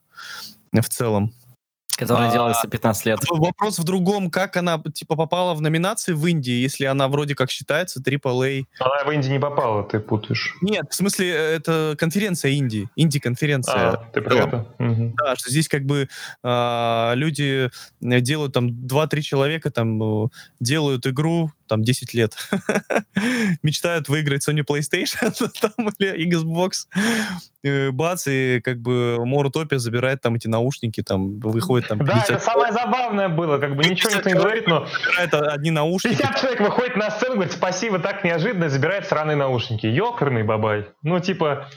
[0.71, 1.31] в целом.
[1.97, 3.19] Которая а, делается 15 лет.
[3.29, 7.49] Вопрос в другом, как она типа попала в номинации в Индии, если она вроде как
[7.49, 8.65] считается AAA.
[8.79, 10.55] Она в Индии не попала, ты путаешь.
[10.61, 13.91] Нет, в смысле, это конференция Индии, Инди-конференция.
[13.91, 14.67] А, ты про это?
[14.79, 15.13] Угу.
[15.17, 16.09] Да, что здесь как бы
[16.43, 17.69] а, люди
[18.01, 20.29] делают там 2-3 человека там
[20.59, 22.36] делают игру, там 10 лет,
[23.63, 26.88] мечтают выиграть Sony PlayStation там, или Xbox,
[27.63, 31.99] э, бац, и как бы Морутопия забирает там эти наушники, там выходит там...
[31.99, 32.16] 50...
[32.16, 34.88] Да, это самое забавное было, как бы ничего никто не говорит, но...
[35.05, 36.18] Забирает одни наушники.
[36.18, 39.86] 50 человек выходит на сцену, говорит, спасибо, так неожиданно, забирает сраные наушники.
[39.86, 40.88] Ёкарный бабай.
[41.03, 41.70] Ну, типа,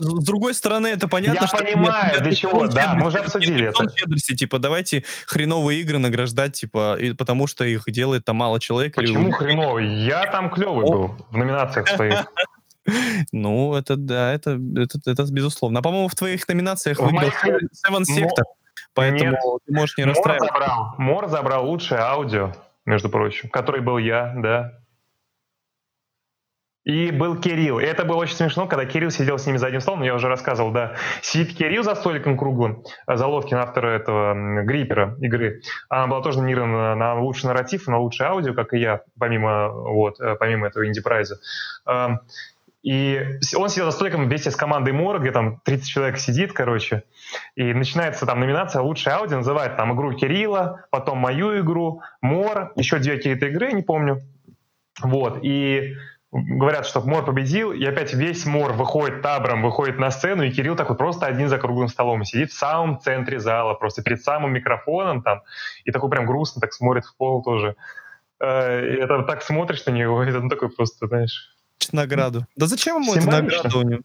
[0.00, 1.58] с другой стороны, это понятно, Я что...
[1.58, 3.88] понимаю, нет, для чего, да, мы уже обсудили это.
[3.94, 8.94] Щедрости, типа, давайте хреновые игры награждать, типа, и, потому что их делает там мало человек.
[8.94, 9.32] Почему или...
[9.32, 9.86] хреновый?
[10.04, 12.26] Я там клевый был в номинациях своих.
[13.30, 15.78] Ну, это да, это, это, это безусловно.
[15.78, 18.44] А по-моему, в твоих номинациях выиграл Seven Sector,
[18.94, 20.94] поэтому ты можешь не расстраиваться.
[20.98, 22.52] Мор забрал лучшее аудио,
[22.86, 24.79] между прочим, который был я, да.
[26.90, 27.78] И был Кирилл.
[27.78, 30.26] И это было очень смешно, когда Кирилл сидел с ними за одним столом, я уже
[30.26, 30.96] рассказывал, да.
[31.22, 35.62] Сидит Кирилл за столиком круглым, э, Заловкин, автор этого Гриппера игры.
[35.88, 40.18] Она была тоже номинирована на лучший нарратив, на лучшее аудио, как и я, помимо, вот,
[40.18, 41.38] э, помимо этого инди-прайза.
[41.86, 42.22] Эм,
[42.82, 47.04] и он сидел за столиком вместе с командой Мор, где там 30 человек сидит, короче,
[47.54, 52.98] и начинается там номинация «Лучшее аудио», называет там игру Кирилла, потом мою игру, Мор, еще
[52.98, 54.22] две какие-то игры, не помню.
[55.02, 55.94] Вот, и
[56.32, 60.76] говорят, что Мор победил, и опять весь Мор выходит табором, выходит на сцену, и Кирилл
[60.76, 65.22] такой просто один за круглым столом сидит в самом центре зала, просто перед самым микрофоном
[65.22, 65.42] там,
[65.84, 67.74] и такой прям грустно так смотрит в пол тоже.
[68.38, 71.56] Э, и это так смотришь на него, и это ну, такой просто, знаешь...
[71.92, 72.46] Награду.
[72.56, 74.02] Да зачем ему эта награда у него?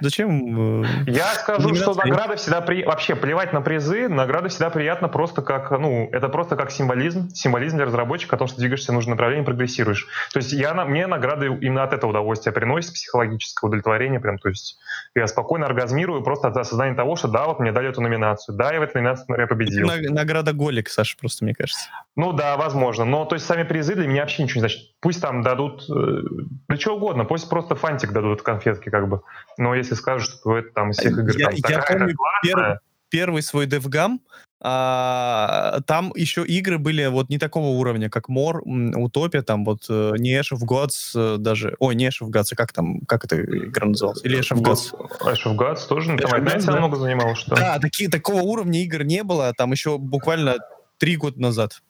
[0.00, 0.82] Зачем?
[0.82, 2.84] Э, Я скажу, что награда всегда при...
[2.84, 7.76] вообще плевать на призы, награда всегда приятно просто как, ну, это просто как символизм, символизм
[7.76, 10.06] для разработчика о том, что двигаешься в нужном направлении, прогрессируешь.
[10.32, 14.78] То есть я, мне награды именно от этого удовольствия приносит, психологическое удовлетворение прям, то есть
[15.14, 18.72] я спокойно оргазмирую просто от осознания того, что да, вот мне дали эту номинацию, да,
[18.72, 19.90] я в этой номинации, например, победил.
[20.10, 21.88] Награда Голик, Саша, просто, мне кажется.
[22.16, 24.89] Ну да, возможно, но то есть сами призы для меня вообще ничего не значит.
[25.00, 26.22] Пусть там дадут, э,
[26.68, 29.22] для чего угодно, пусть просто фантик дадут конфетки, как бы.
[29.56, 32.78] Но если скажут, что это там из всех игр я, там, я помню первый,
[33.08, 34.18] первый свой DevGam,
[34.62, 40.12] а, там еще игры были вот не такого уровня, как Мор, Утопия, там вот э,
[40.18, 43.24] не Ash of Gods э, даже, ой, не Ash of Gods, а как там, как
[43.24, 44.22] эта игра называлась?
[44.22, 44.92] Или Ash of Gods?
[45.22, 46.76] Ash of Gods тоже, ну, там опять да.
[46.76, 50.58] много занимало, что Да, такие, такого уровня игр не было, там еще буквально
[50.98, 51.80] три года назад.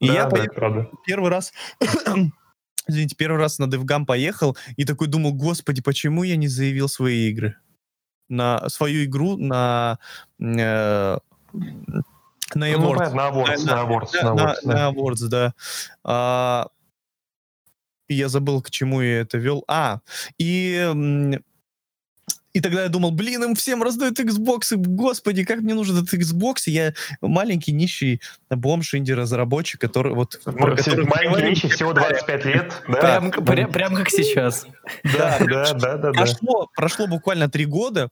[0.00, 1.52] И да, я да, поехал, первый раз
[2.88, 7.28] извините, первый раз на DevGam поехал и такой думал, господи, почему я не заявил свои
[7.28, 7.56] игры?
[8.28, 9.98] На свою игру на...
[10.40, 11.18] Э,
[12.54, 13.10] на Awards.
[13.10, 14.74] Ну, на Awards, на, на Awards, на, на, Awards, на, да.
[14.74, 15.54] на Awards, да.
[16.04, 16.68] А,
[18.08, 19.64] я забыл, к чему я это вел.
[19.68, 20.00] А,
[20.38, 21.42] и
[22.52, 26.12] и тогда я думал, блин, им всем раздают Xbox, и, господи, как мне нужен этот
[26.14, 26.62] Xbox?
[26.66, 28.20] Я маленький нищий
[28.50, 30.40] бомж инди-разработчик, который вот...
[30.44, 33.20] Ну, который маленький нищий, всего 25 лет, да?
[33.20, 34.66] Прям, прям, прям как сейчас.
[35.04, 36.12] Да, да, да, да.
[36.12, 38.08] Прошло, прошло буквально три года,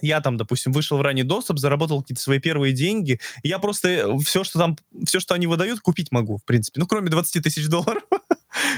[0.00, 4.44] я там, допустим, вышел в ранний доступ, заработал какие-то свои первые деньги, я просто все,
[4.44, 6.80] что там, все, что они выдают, купить могу, в принципе.
[6.80, 8.02] Ну, кроме 20 тысяч долларов.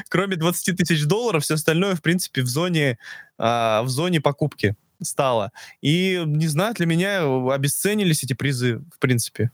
[0.09, 2.99] Кроме 20 тысяч долларов, все остальное, в принципе, в зоне,
[3.39, 5.53] а, в зоне покупки стало.
[5.81, 7.23] И, не знаю, для меня
[7.53, 9.51] обесценились эти призы, в принципе.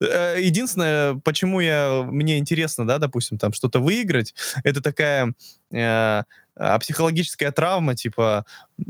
[0.00, 5.34] Э, единственное, почему я, мне интересно, да, допустим, там что-то выиграть, это такая
[5.72, 6.22] э,
[6.56, 8.44] а, психологическая травма, типа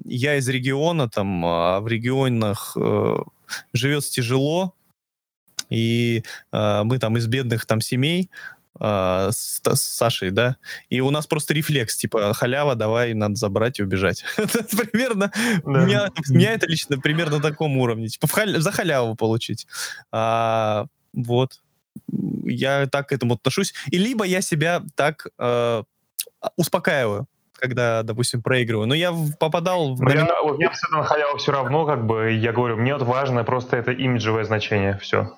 [0.05, 3.17] я из региона, там, а в регионах э,
[3.73, 4.75] живется тяжело,
[5.69, 8.29] и э, мы там из бедных там семей,
[8.81, 10.57] Uh, с, с Сашей, да,
[10.89, 14.25] и у нас просто рефлекс, типа, халява, давай, надо забрать и убежать.
[14.37, 15.31] примерно,
[15.65, 18.27] у, меня, у меня это лично примерно на таком уровне, типа,
[18.59, 19.67] за халяву получить.
[20.13, 21.61] А, вот.
[22.45, 23.75] Я так к этому отношусь.
[23.91, 25.83] И либо я себя так э,
[26.57, 28.87] успокаиваю, когда, допустим, проигрываю.
[28.87, 30.03] Но я попадал в...
[30.03, 33.45] Ну, я, вот, мне абсолютно халяву все равно, как бы, я говорю, мне вот важно
[33.45, 35.37] просто это имиджевое значение, все.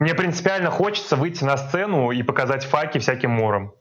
[0.00, 3.74] Мне принципиально хочется выйти на сцену и показать факи всяким мором.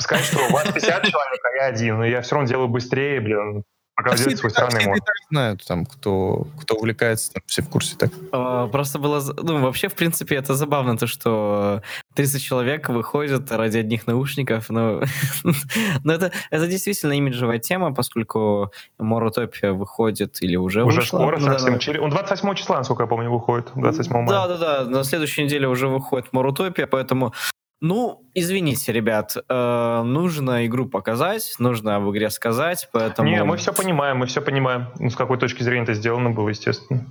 [0.00, 3.20] Сказать, что у вас 50 человек, а я один, но я все равно делаю быстрее,
[3.20, 3.62] блин,
[3.96, 4.98] Пока а свой странный мод.
[5.30, 8.10] знают, там, кто, кто увлекается, там, все в курсе так.
[8.30, 9.22] А, просто было...
[9.38, 11.80] Ну, вообще, в принципе, это забавно, то, что
[12.14, 15.02] 30 человек выходят ради одних наушников, но,
[16.04, 21.18] но это, это действительно имиджевая тема, поскольку Моротопия выходит или уже Уже вышла.
[21.18, 21.94] скоро да, совсем.
[21.94, 22.02] Да.
[22.02, 23.70] Он 28 числа, насколько я помню, выходит.
[23.74, 24.26] 28 мая.
[24.28, 27.32] Да-да-да, на следующей неделе уже выходит Моротопия, поэтому
[27.80, 33.28] ну, извините, ребят, э, нужно игру показать, нужно об игре сказать, поэтому...
[33.28, 36.48] Не, мы все понимаем, мы все понимаем, ну, с какой точки зрения это сделано было,
[36.48, 37.06] естественно.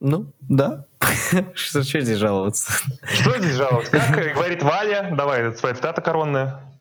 [0.00, 0.86] Ну, да.
[1.54, 2.72] Что, что здесь жаловаться?
[3.04, 3.92] Что здесь жаловаться?
[3.92, 6.75] Как говорит Валя, давай, это своя цитата коронная.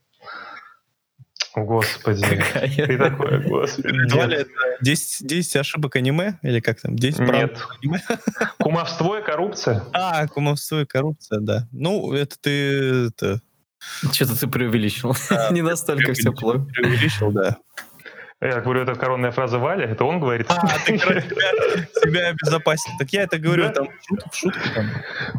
[1.56, 2.22] Господи.
[2.76, 4.34] Ты такой, господи.
[4.34, 4.50] Это
[4.82, 6.38] 10, 10 ошибок аниме?
[6.42, 6.96] Или как там?
[6.96, 7.58] 10 Нет.
[7.82, 8.02] аниме?
[8.60, 9.84] Кумовство и коррупция.
[9.94, 11.68] А, кумовство и коррупция, да.
[11.72, 13.08] Ну, это ты...
[13.08, 13.42] Это...
[14.12, 15.16] Что-то ты преувеличил.
[15.52, 16.60] Не настолько все плохо.
[16.60, 17.58] Преувеличил, да.
[18.42, 20.48] Я говорю, это коронная фраза Валя, это он говорит.
[20.50, 22.92] А, ты себя обезопасил.
[23.00, 23.88] Так я это говорю там
[24.30, 24.60] в шутку.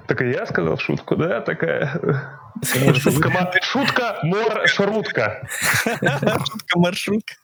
[0.08, 2.40] Так и я сказал шутку, да, такая...
[2.64, 5.46] Шутка, шутка, мор, шрутка.
[5.84, 7.34] Шутка, маршрутка.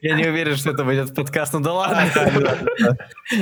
[0.00, 2.04] Я не уверен, что это будет подкаст, ну да ладно.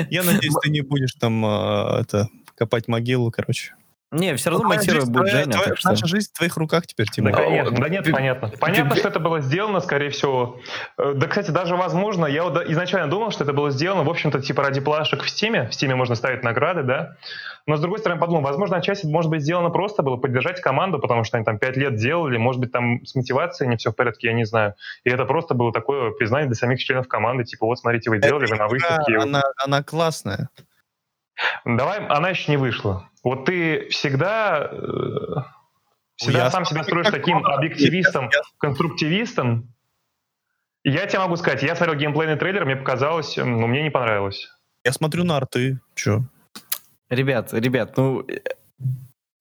[0.08, 3.74] Я надеюсь, ты не будешь там а, это копать могилу, короче.
[4.12, 5.52] Не, все равно монтировать будет Женя.
[5.52, 5.74] Твоя.
[5.84, 7.30] Наша жизнь в твоих руках теперь, Тимур.
[7.30, 7.68] Наконец.
[7.70, 8.50] Да нет, понятно.
[8.60, 10.60] Понятно, что это было сделано, скорее всего.
[10.98, 14.40] Э, да, кстати, даже возможно, я вот изначально думал, что это было сделано, в общем-то,
[14.40, 15.68] типа ради плашек в Стиме.
[15.68, 17.16] В Стиме можно ставить награды, да.
[17.66, 21.22] Но, с другой стороны, подумал, возможно, отчасти может быть сделано просто было поддержать команду, потому
[21.22, 24.28] что они там пять лет делали, может быть, там с мотивацией не все в порядке,
[24.28, 24.74] я не знаю.
[25.04, 28.46] И это просто было такое признание для самих членов команды, типа, вот, смотрите, вы делали,
[28.46, 29.16] вы на выставке.
[29.18, 30.48] Она, она классная.
[31.64, 33.08] Давай, она еще не вышла.
[33.22, 35.42] Вот ты всегда, э,
[36.16, 39.74] всегда я сам себя строишь таким объективистом, конструктивистом.
[40.82, 44.48] Я тебе могу сказать, я смотрел геймплейный трейлер, мне показалось, ну, мне не понравилось.
[44.84, 46.22] Я смотрю на арты, чё?
[47.10, 48.26] Ребят, ребят, ну,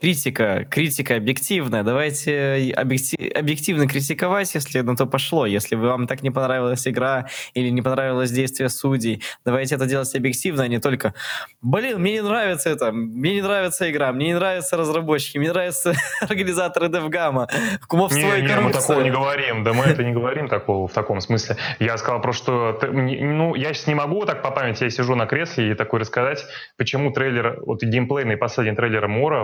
[0.02, 1.84] Критика, критика объективная.
[1.84, 5.45] Давайте объектив, объективно критиковать, если на то пошло.
[5.45, 10.64] Если вам так не понравилась игра или не понравилось действие судей, давайте это делать объективно,
[10.64, 11.14] а не только
[11.62, 15.93] «Блин, мне не нравится это, мне не нравится игра, мне не нравятся разработчики, мне нравятся
[16.22, 17.50] организаторы DevGamma,
[17.89, 18.58] кумовство не, и коррупция».
[18.58, 21.58] Не, мы такого не говорим, да мы это не говорим такого в таком смысле.
[21.80, 25.26] Я сказал просто, что ну, я сейчас не могу так по памяти, я сижу на
[25.26, 26.45] кресле и такой рассказать,
[26.78, 29.43] почему трейлер, вот геймплейный последний трейлер Мора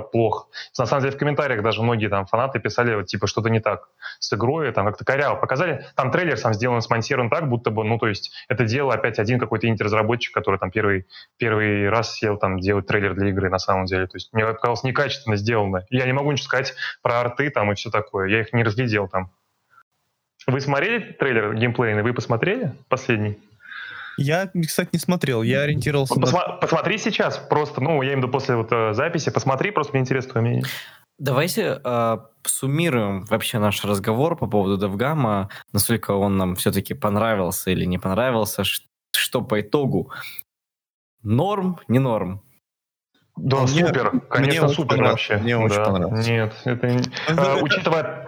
[0.77, 3.89] на самом деле в комментариях даже многие там фанаты писали, вот, типа, что-то не так
[4.19, 5.85] с игрой, там как-то коряво показали.
[5.95, 9.39] Там трейлер сам сделан, смонтирован так, будто бы, ну, то есть это дело опять один
[9.39, 13.85] какой-то инди-разработчик, который там первый, первый раз сел там делать трейлер для игры на самом
[13.85, 14.07] деле.
[14.07, 15.85] То есть мне показалось некачественно сделано.
[15.89, 18.29] Я не могу ничего сказать про арты там и все такое.
[18.29, 19.31] Я их не разглядел там.
[20.47, 22.03] Вы смотрели трейлер геймплейный?
[22.03, 23.39] Вы посмотрели последний?
[24.18, 26.53] Я, кстати, не смотрел, я ориентировался Посма- на...
[26.53, 30.01] Посмотри сейчас, просто, ну, я имею в виду после вот э, записи, посмотри, просто мне
[30.01, 30.66] интересно твое мнение.
[31.18, 37.86] Давайте э, суммируем вообще наш разговор по поводу DevGamma, насколько он нам все-таки понравился или
[37.86, 40.11] не понравился, что по итогу.
[41.24, 42.41] Норм, не норм?
[43.38, 45.38] Да, мне, супер, конечно, мне супер вообще.
[45.38, 45.86] Мне очень да.
[45.86, 46.28] понравилось.
[46.28, 46.88] Нет, это...
[46.88, 48.24] Э, учитывая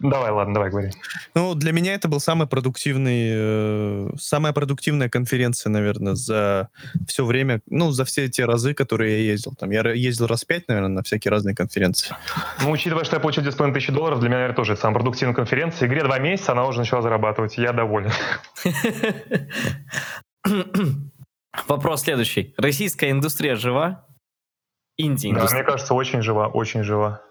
[0.00, 0.90] Давай, ладно, давай говори.
[1.34, 6.70] Ну, для меня это был самый продуктивный, э, самая продуктивная конференция, наверное, за
[7.06, 9.54] все время, ну, за все те разы, которые я ездил.
[9.58, 12.16] Там я ездил раз пять, наверное, на всякие разные конференции.
[12.62, 15.34] Ну, учитывая, что я получил 2,5 тысячи долларов, для меня, наверное, тоже это самая продуктивная
[15.34, 15.86] конференция.
[15.86, 17.58] Игре два месяца, она уже начала зарабатывать.
[17.58, 18.10] Я доволен.
[21.68, 22.54] Вопрос следующий.
[22.56, 24.06] Российская индустрия жива?
[24.96, 25.48] Инди-индустрия?
[25.48, 27.22] Да, мне кажется, очень жива, очень жива.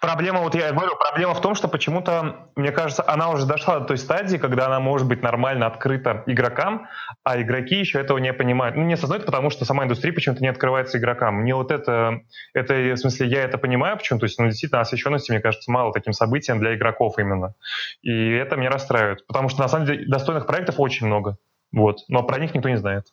[0.00, 3.86] Проблема, вот я говорю, проблема в том, что почему-то, мне кажется, она уже дошла до
[3.86, 6.88] той стадии, когда она может быть нормально открыта игрокам,
[7.24, 8.76] а игроки еще этого не понимают.
[8.76, 11.36] Ну, не осознают, потому что сама индустрия почему-то не открывается игрокам.
[11.36, 12.20] Мне вот это,
[12.54, 15.92] это, в смысле, я это понимаю, почему, то есть, ну, действительно, освещенности, мне кажется, мало
[15.92, 17.54] таким событием для игроков именно.
[18.02, 21.38] И это меня расстраивает, потому что, на самом деле, достойных проектов очень много.
[21.72, 23.06] Вот, но про них никто не знает.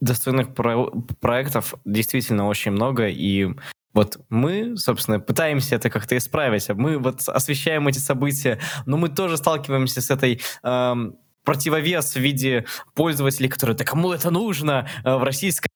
[0.00, 0.90] Достойных про-
[1.20, 3.48] проектов действительно очень много, и
[3.94, 6.68] вот мы, собственно, пытаемся это как-то исправить.
[6.68, 12.66] Мы вот освещаем эти события, но мы тоже сталкиваемся с этой эм, противовес в виде
[12.94, 15.68] пользователей, которые, да кому это нужно э, в российской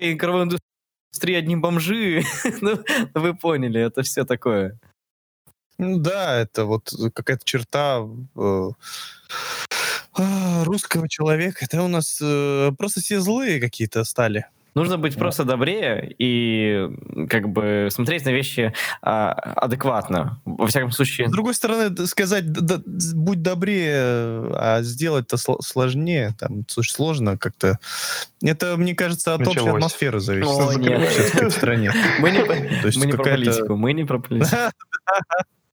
[0.00, 2.24] игровой индустрии одни бомжи.
[2.60, 2.80] ну,
[3.14, 4.78] вы поняли, это все такое.
[5.78, 8.06] Ну да, это вот какая-то черта
[8.36, 8.70] э,
[10.64, 11.64] русского человека.
[11.64, 14.46] Это у нас э, просто все злые какие-то стали.
[14.74, 16.88] Нужно быть просто добрее и
[17.28, 20.40] как бы смотреть на вещи а, адекватно.
[20.44, 21.28] Во всяком случае.
[21.28, 26.34] С другой стороны, сказать да, будь добрее, а сделать-то сложнее.
[26.38, 27.78] Там, слушай, сложно как-то.
[28.42, 29.58] Это, мне кажется, от Началось.
[29.58, 30.50] общей атмосферы зависит.
[30.50, 31.00] О, нет.
[31.34, 31.92] в стране.
[32.20, 34.56] Мы не, мы не про политику, мы не про политику.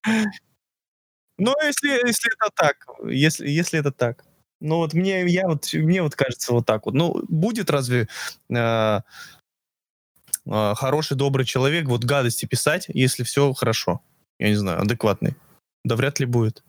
[1.40, 4.24] Ну, если, если это так, если, если это так.
[4.60, 6.96] Ну вот мне, я вот, мне вот кажется вот так вот.
[6.96, 8.08] Ну, будет разве
[8.50, 9.02] э, э,
[10.76, 14.02] хороший, добрый человек вот гадости писать, если все хорошо?
[14.40, 15.36] Я не знаю, адекватный.
[15.84, 16.64] Да вряд ли будет.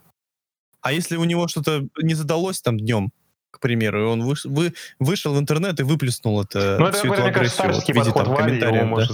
[0.80, 3.10] А если у него что-то не задалось там днем,
[3.50, 7.12] к примеру, и он выш, вы, вышел в интернет и выплеснул это, ну, это всю
[7.12, 9.06] эту агрессию вот, в виде там, комментариев, да,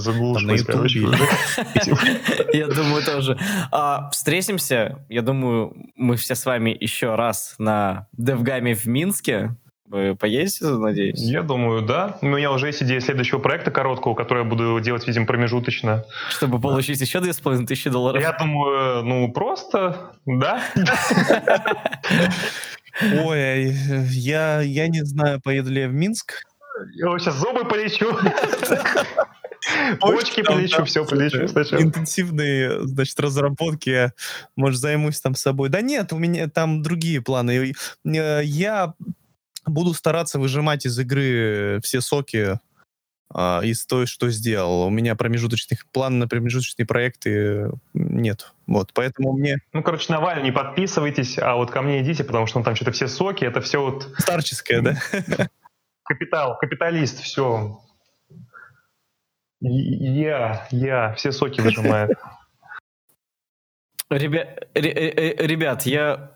[0.73, 1.17] там, на.
[2.53, 3.39] Я думаю, тоже.
[3.71, 9.57] А, встретимся, я думаю, мы все с вами еще раз на Девгаме в Минске.
[9.87, 11.21] Вы поедете, надеюсь?
[11.21, 12.19] Я думаю, да.
[12.23, 16.05] У меня уже есть идея следующего проекта короткого, который я буду делать, видимо, промежуточно.
[16.31, 18.21] Чтобы получить еще 2500 долларов?
[18.21, 20.63] Я думаю, ну, просто, да.
[23.01, 23.77] Ой,
[24.11, 26.43] я, я не знаю, поеду ли я в Минск.
[26.95, 28.13] Я сейчас зубы полечу.
[30.01, 31.81] Почки полечу, все полечу сначала.
[31.81, 34.13] Интенсивные, значит, разработки.
[34.57, 35.69] Может, займусь там собой.
[35.69, 37.73] Да нет, у меня там другие планы.
[38.05, 38.95] Э, я
[39.67, 42.59] буду стараться выжимать из игры все соки
[43.33, 44.83] а, из той, что сделал.
[44.87, 48.53] У меня промежуточных план на промежуточные проекты нет.
[48.67, 49.59] Вот, поэтому мне...
[49.73, 52.77] Ну, короче, на Валю не подписывайтесь, а вот ко мне идите, потому что ну, там
[52.77, 54.09] что-то все соки, это все вот...
[54.19, 54.97] Старческое, да?
[56.05, 57.81] Капитал, капиталист, все.
[59.61, 62.11] Я, я, все соки выжимает.
[64.11, 66.34] Ребят, ребят, я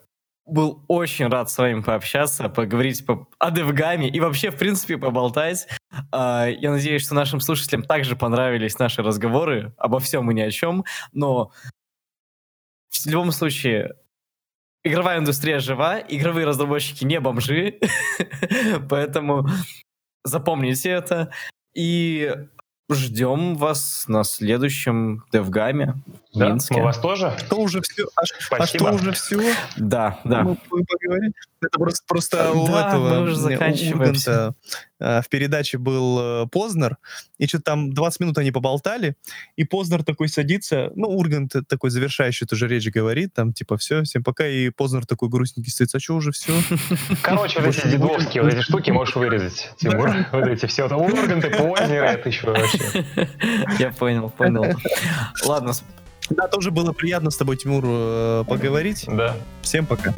[0.49, 5.69] был очень рад с вами пообщаться, поговорить по, о девгаме и вообще, в принципе, поболтать.
[6.11, 10.51] А, я надеюсь, что нашим слушателям также понравились наши разговоры обо всем и ни о
[10.51, 11.53] чем, но
[12.91, 13.97] в любом случае,
[14.83, 17.79] игровая индустрия жива, игровые разработчики не бомжи,
[18.89, 19.47] поэтому
[20.25, 21.31] запомните это.
[21.75, 22.35] И
[22.91, 25.97] Ждем вас на следующем Девгаме
[26.35, 26.77] да, Минске.
[26.77, 27.35] Мы вас тоже.
[27.39, 28.07] Что уже все?
[28.17, 28.23] А,
[28.59, 29.55] а что уже все?
[29.77, 30.43] Да, да.
[30.43, 31.33] Мы, мы поговорим.
[31.61, 34.55] Это просто, просто да, у этого мы уже заканчиваем.
[35.01, 36.99] Э, в передаче был э, Познер,
[37.39, 39.17] и что-то там 20 минут они поболтали,
[39.57, 44.23] и Познер такой садится, ну, Ургант такой завершающий тоже речь говорит, там, типа, все, всем
[44.23, 46.53] пока, и Познер такой грустненький стоит, а что уже все?
[47.23, 51.51] Короче, вот эти дедовские, вот эти штуки можешь вырезать, Тимур, вот эти все, вот Урганты,
[51.51, 53.07] Познеры, это еще вообще.
[53.79, 54.65] Я понял, понял.
[55.45, 55.73] Ладно.
[56.31, 59.05] Да, тоже было приятно с тобой, Тимур, э, поговорить.
[59.07, 59.37] Да.
[59.63, 60.15] Всем пока.